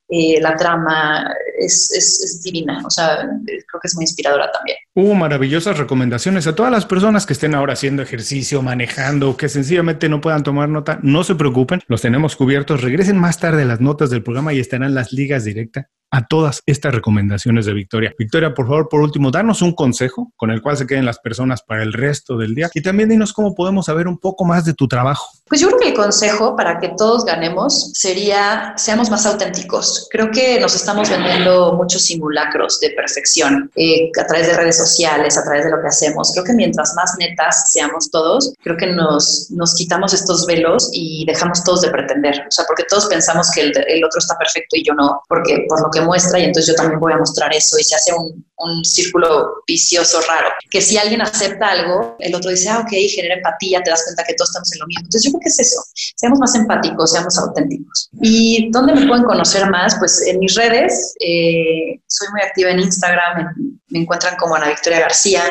eh, 0.09 0.41
la 0.41 0.57
trama 0.57 1.31
es, 1.59 1.91
es, 1.93 2.43
divina, 2.43 2.83
o 2.85 2.91
sea, 2.91 3.29
creo 3.45 3.81
que 3.81 3.89
es 3.89 3.95
muy 3.95 4.05
inspiradora 4.05 4.51
también. 4.51 4.79
Hubo 4.95 5.15
maravillosas 5.15 5.77
recomendaciones 5.77 6.47
a 6.47 6.55
todas 6.55 6.73
las 6.73 6.87
personas 6.87 7.27
que 7.27 7.35
estén 7.35 7.55
ahora 7.55 7.75
haciendo 7.75 8.03
ejercicio, 8.03 8.63
manejando, 8.63 9.37
que 9.37 9.49
sencillamente 9.49 10.09
no 10.09 10.21
puedan 10.21 10.43
tomar 10.43 10.69
nota, 10.69 10.99
no 11.03 11.25
se 11.25 11.35
preocupen, 11.35 11.83
los 11.89 12.01
tenemos 12.01 12.37
cubiertos, 12.37 12.81
regresen 12.81 13.19
más 13.19 13.39
tarde 13.39 13.65
las 13.65 13.81
notas 13.81 14.09
del 14.09 14.23
programa 14.23 14.55
y 14.55 14.61
estarán 14.61 14.95
las 14.95 15.13
ligas 15.13 15.45
directas 15.45 15.87
a 16.11 16.27
todas 16.27 16.63
estas 16.67 16.95
recomendaciones 16.95 17.67
de 17.67 17.75
Victoria. 17.75 18.15
Victoria, 18.19 18.55
por 18.55 18.67
favor, 18.67 18.89
por 18.89 19.01
último, 19.01 19.31
danos 19.31 19.63
un 19.63 19.75
consejo 19.75 20.33
con 20.37 20.51
el 20.51 20.63
cual 20.63 20.77
se 20.77 20.87
queden 20.87 21.05
las 21.05 21.19
personas 21.19 21.63
para 21.63 21.83
el 21.83 21.93
resto 21.93 22.37
del 22.37 22.55
día 22.55 22.71
y 22.73 22.83
también 22.83 23.09
dinos 23.09 23.33
cómo 23.33 23.55
podemos 23.55 23.87
saber 23.87 24.09
un 24.09 24.19
poco 24.19 24.45
más 24.45 24.65
de 24.65 24.75
tu 24.75 24.89
trabajo. 24.89 25.27
Pues 25.47 25.61
yo 25.61 25.69
creo 25.69 25.81
que 25.81 25.89
el 25.89 25.95
consejo 25.95 26.57
para 26.57 26.79
que 26.79 26.93
todos 26.97 27.25
ganemos 27.25 27.93
sería 27.95 28.75
seamos 28.77 29.11
más 29.11 29.27
auténticos. 29.27 29.98
Creo 30.11 30.31
que 30.31 30.61
nos 30.61 30.75
estamos 30.75 31.11
vendiendo 31.11 31.75
muchos 31.75 32.03
simulacros 32.03 32.81
de 32.81 32.91
perfección 32.91 33.71
eh, 33.77 34.11
a 34.21 34.27
través 34.27 34.47
de 34.47 34.55
redes 34.55 34.77
sociales, 34.77 35.37
a 35.37 35.45
través 35.45 35.65
de 35.65 35.71
lo 35.71 35.81
que 35.81 35.89
hacemos. 35.89 36.33
Creo 36.33 36.45
que 36.45 36.53
mientras 36.53 36.95
más 36.95 37.15
netas 37.19 37.71
seamos 37.71 38.11
todos, 38.11 38.53
creo 38.63 38.77
que 38.77 38.87
nos, 38.89 39.51
nos 39.51 39.75
quitamos 39.75 40.13
estos 40.15 40.47
velos 40.47 40.91
y 40.93 41.25
dejamos 41.27 41.65
todos 41.65 41.83
de 41.83 41.91
pretender. 41.91 42.47
O 42.49 42.51
sea, 42.51 42.65
porque 42.67 42.85
todos 42.89 43.07
pensamos 43.07 43.51
que 43.51 43.63
el, 43.63 43.73
el 43.87 44.05
otro 44.05 44.19
está 44.19 44.37
perfecto 44.37 44.77
y 44.77 44.85
yo 44.85 44.95
no, 44.95 45.23
porque 45.29 45.65
por 45.69 45.81
lo 45.83 45.91
que 45.91 46.01
muestra 46.01 46.39
y 46.39 46.45
entonces 46.45 46.69
yo 46.69 46.75
también 46.75 47.01
voy 47.01 47.13
a 47.13 47.19
mostrar 47.19 47.55
eso 47.55 47.79
y 47.79 47.85
se 47.85 47.95
hace 47.95 48.13
un, 48.13 48.45
un 48.59 48.85
círculo 48.85 49.63
vicioso 49.67 50.21
raro. 50.23 50.49
Que 50.71 50.81
si 50.81 50.99
alguien 50.99 51.23
acepta 51.23 51.71
algo, 51.71 52.17
el 52.19 52.35
otro 52.35 52.51
dice, 52.51 52.69
ah, 52.69 52.81
ok, 52.81 52.91
genera 53.09 53.37
empatía, 53.37 53.83
te 53.83 53.91
das 53.91 54.05
cuenta 54.05 54.25
que 54.25 54.35
todos 54.35 54.51
estamos 54.51 54.73
en 54.73 54.81
lo 54.81 54.87
mismo. 54.87 55.01
Entonces 55.01 55.25
yo 55.25 55.31
creo 55.31 55.41
que 55.41 55.49
es 55.49 55.61
eso, 55.61 55.81
seamos 56.17 56.39
más 56.39 56.55
empáticos, 56.55 57.13
seamos 57.13 57.39
auténticos. 57.39 58.11
¿Y 58.21 58.71
dónde 58.71 58.95
me 58.95 59.07
pueden 59.07 59.25
conocer 59.25 59.69
más? 59.71 59.88
Pues 59.99 60.27
en 60.27 60.39
mis 60.39 60.55
redes, 60.55 61.15
eh, 61.21 62.01
soy 62.07 62.29
muy 62.33 62.43
activa 62.43 62.71
en 62.71 62.81
Instagram, 62.81 63.55
me 63.89 64.01
encuentran 64.01 64.37
como 64.37 64.55
Ana 64.55 64.69
Victoria 64.69 65.01
García, 65.01 65.43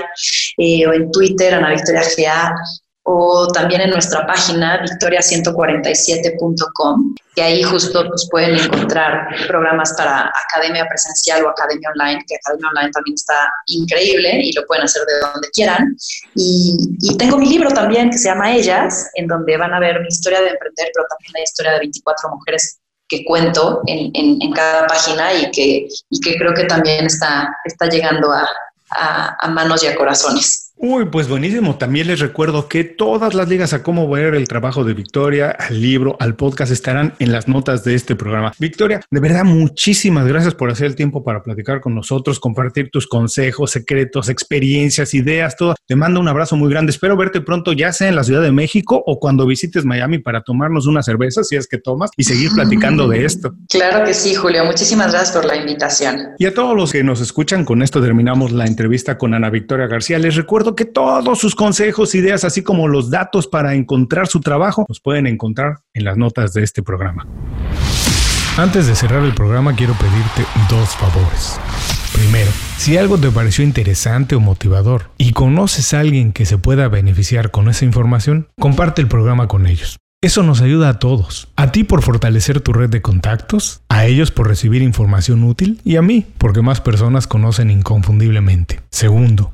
eh, 0.57 0.87
o 0.87 0.93
en 0.93 1.11
Twitter, 1.11 1.53
Ana 1.53 1.71
Victoria 1.71 2.01
GA, 2.17 2.55
o 3.09 3.47
también 3.53 3.79
en 3.79 3.91
nuestra 3.91 4.27
página 4.27 4.83
victoria147.com, 4.83 7.15
que 7.33 7.41
ahí 7.41 7.63
justo 7.63 8.05
pues, 8.05 8.27
pueden 8.29 8.59
encontrar 8.59 9.29
programas 9.47 9.93
para 9.95 10.29
academia 10.45 10.85
presencial 10.89 11.45
o 11.45 11.49
academia 11.49 11.89
online, 11.95 12.21
que 12.27 12.35
academia 12.35 12.67
online 12.67 12.91
también 12.91 13.15
está 13.15 13.49
increíble 13.67 14.41
y 14.43 14.51
lo 14.51 14.65
pueden 14.65 14.83
hacer 14.83 15.03
de 15.03 15.19
donde 15.21 15.49
quieran. 15.51 15.95
Y, 16.35 16.75
y 16.99 17.15
tengo 17.15 17.37
mi 17.37 17.47
libro 17.47 17.69
también 17.69 18.09
que 18.09 18.17
se 18.17 18.27
llama 18.27 18.53
Ellas, 18.53 19.09
en 19.13 19.27
donde 19.27 19.55
van 19.55 19.73
a 19.73 19.79
ver 19.79 20.01
mi 20.01 20.09
historia 20.09 20.41
de 20.41 20.49
emprender, 20.49 20.91
pero 20.93 21.05
también 21.07 21.31
la 21.33 21.43
historia 21.43 21.71
de 21.71 21.79
24 21.79 22.29
mujeres 22.29 22.81
que 23.07 23.23
cuento 23.23 23.81
en, 23.85 24.11
en, 24.13 24.51
cada 24.51 24.85
página 24.87 25.33
y 25.33 25.49
que, 25.51 25.87
y 26.09 26.19
que 26.19 26.37
creo 26.37 26.53
que 26.53 26.65
también 26.65 27.05
está, 27.05 27.49
está 27.63 27.87
llegando 27.87 28.31
a, 28.31 28.47
a 29.39 29.47
manos 29.47 29.83
y 29.83 29.87
a 29.87 29.95
corazones. 29.95 30.66
Uy, 30.79 31.05
pues 31.05 31.27
buenísimo. 31.27 31.75
También 31.75 32.05
les 32.05 32.19
recuerdo 32.19 32.67
que 32.67 32.83
todas 32.83 33.33
las 33.33 33.49
ligas 33.49 33.73
a 33.73 33.81
cómo 33.81 34.07
ver 34.07 34.35
el 34.35 34.47
trabajo 34.47 34.83
de 34.83 34.93
Victoria, 34.93 35.49
al 35.49 35.81
libro, 35.81 36.15
al 36.19 36.35
podcast 36.35 36.71
estarán 36.71 37.15
en 37.17 37.31
las 37.31 37.47
notas 37.47 37.83
de 37.83 37.95
este 37.95 38.15
programa. 38.15 38.53
Victoria, 38.59 39.01
de 39.09 39.19
verdad, 39.19 39.43
muchísimas 39.43 40.27
gracias 40.27 40.53
por 40.53 40.69
hacer 40.69 40.85
el 40.85 40.95
tiempo 40.95 41.23
para 41.23 41.41
platicar 41.41 41.81
con 41.81 41.95
nosotros, 41.95 42.39
compartir 42.39 42.91
tus 42.91 43.07
consejos, 43.07 43.71
secretos, 43.71 44.29
experiencias, 44.29 45.15
ideas, 45.15 45.55
todo. 45.57 45.73
Te 45.87 45.95
mando 45.95 46.19
un 46.19 46.27
abrazo 46.27 46.55
muy 46.55 46.69
grande. 46.69 46.91
Espero 46.91 47.17
verte 47.17 47.41
pronto, 47.41 47.73
ya 47.73 47.91
sea 47.91 48.09
en 48.09 48.15
la 48.15 48.23
Ciudad 48.23 48.43
de 48.43 48.51
México 48.51 49.01
o 49.03 49.19
cuando 49.19 49.47
visites 49.47 49.83
Miami 49.83 50.19
para 50.19 50.43
tomarnos 50.43 50.85
una 50.85 51.01
cerveza, 51.01 51.43
si 51.43 51.55
es 51.55 51.67
que 51.67 51.79
tomas, 51.79 52.11
y 52.15 52.23
seguir 52.23 52.51
platicando 52.51 53.07
de 53.07 53.25
esto. 53.25 53.55
Claro 53.69 54.05
que 54.05 54.13
sí, 54.13 54.33
Julio. 54.33 54.65
Muchísimas 54.65 55.11
gracias 55.11 55.35
por 55.35 55.45
la 55.45 55.55
invitación. 55.55 56.29
Y 56.39 56.45
a 56.45 56.53
todos 56.53 56.75
los 56.75 56.91
que 56.91 57.03
nos 57.03 57.21
escuchan, 57.21 57.65
con 57.65 57.81
esto 57.81 58.01
terminamos 58.01 58.51
la 58.51 58.65
entrevista 58.65 59.17
con 59.17 59.33
Ana 59.33 59.49
Victoria 59.49 59.87
García. 59.87 60.17
Les 60.19 60.35
que 60.75 60.85
todos 60.85 61.39
sus 61.39 61.55
consejos, 61.55 62.15
ideas, 62.15 62.43
así 62.43 62.63
como 62.63 62.87
los 62.87 63.09
datos 63.09 63.47
para 63.47 63.75
encontrar 63.75 64.27
su 64.27 64.39
trabajo, 64.41 64.85
los 64.87 64.99
pueden 64.99 65.27
encontrar 65.27 65.79
en 65.93 66.03
las 66.03 66.17
notas 66.17 66.53
de 66.53 66.63
este 66.63 66.83
programa. 66.83 67.27
Antes 68.57 68.87
de 68.87 68.95
cerrar 68.95 69.23
el 69.23 69.33
programa, 69.33 69.75
quiero 69.75 69.93
pedirte 69.93 70.45
dos 70.69 70.89
favores. 70.95 71.59
Primero, 72.13 72.49
si 72.77 72.97
algo 72.97 73.17
te 73.19 73.29
pareció 73.29 73.63
interesante 73.63 74.35
o 74.35 74.39
motivador 74.39 75.11
y 75.17 75.33
conoces 75.33 75.93
a 75.93 75.99
alguien 75.99 76.33
que 76.33 76.45
se 76.45 76.57
pueda 76.57 76.87
beneficiar 76.87 77.51
con 77.51 77.69
esa 77.69 77.85
información, 77.85 78.47
comparte 78.59 79.01
el 79.01 79.07
programa 79.07 79.47
con 79.47 79.67
ellos. 79.67 79.97
Eso 80.19 80.41
nos 80.41 80.61
ayuda 80.61 80.89
a 80.89 80.97
todos. 80.97 81.49
A 81.55 81.71
ti 81.71 81.83
por 81.83 82.01
fortalecer 82.01 82.59
tu 82.59 82.73
red 82.73 82.89
de 82.89 83.03
contactos, 83.03 83.81
a 83.87 84.07
ellos 84.07 84.31
por 84.31 84.47
recibir 84.47 84.81
información 84.81 85.43
útil 85.43 85.79
y 85.83 85.97
a 85.97 86.01
mí 86.01 86.25
porque 86.39 86.63
más 86.63 86.81
personas 86.81 87.27
conocen 87.27 87.69
inconfundiblemente. 87.69 88.79
Segundo, 88.89 89.53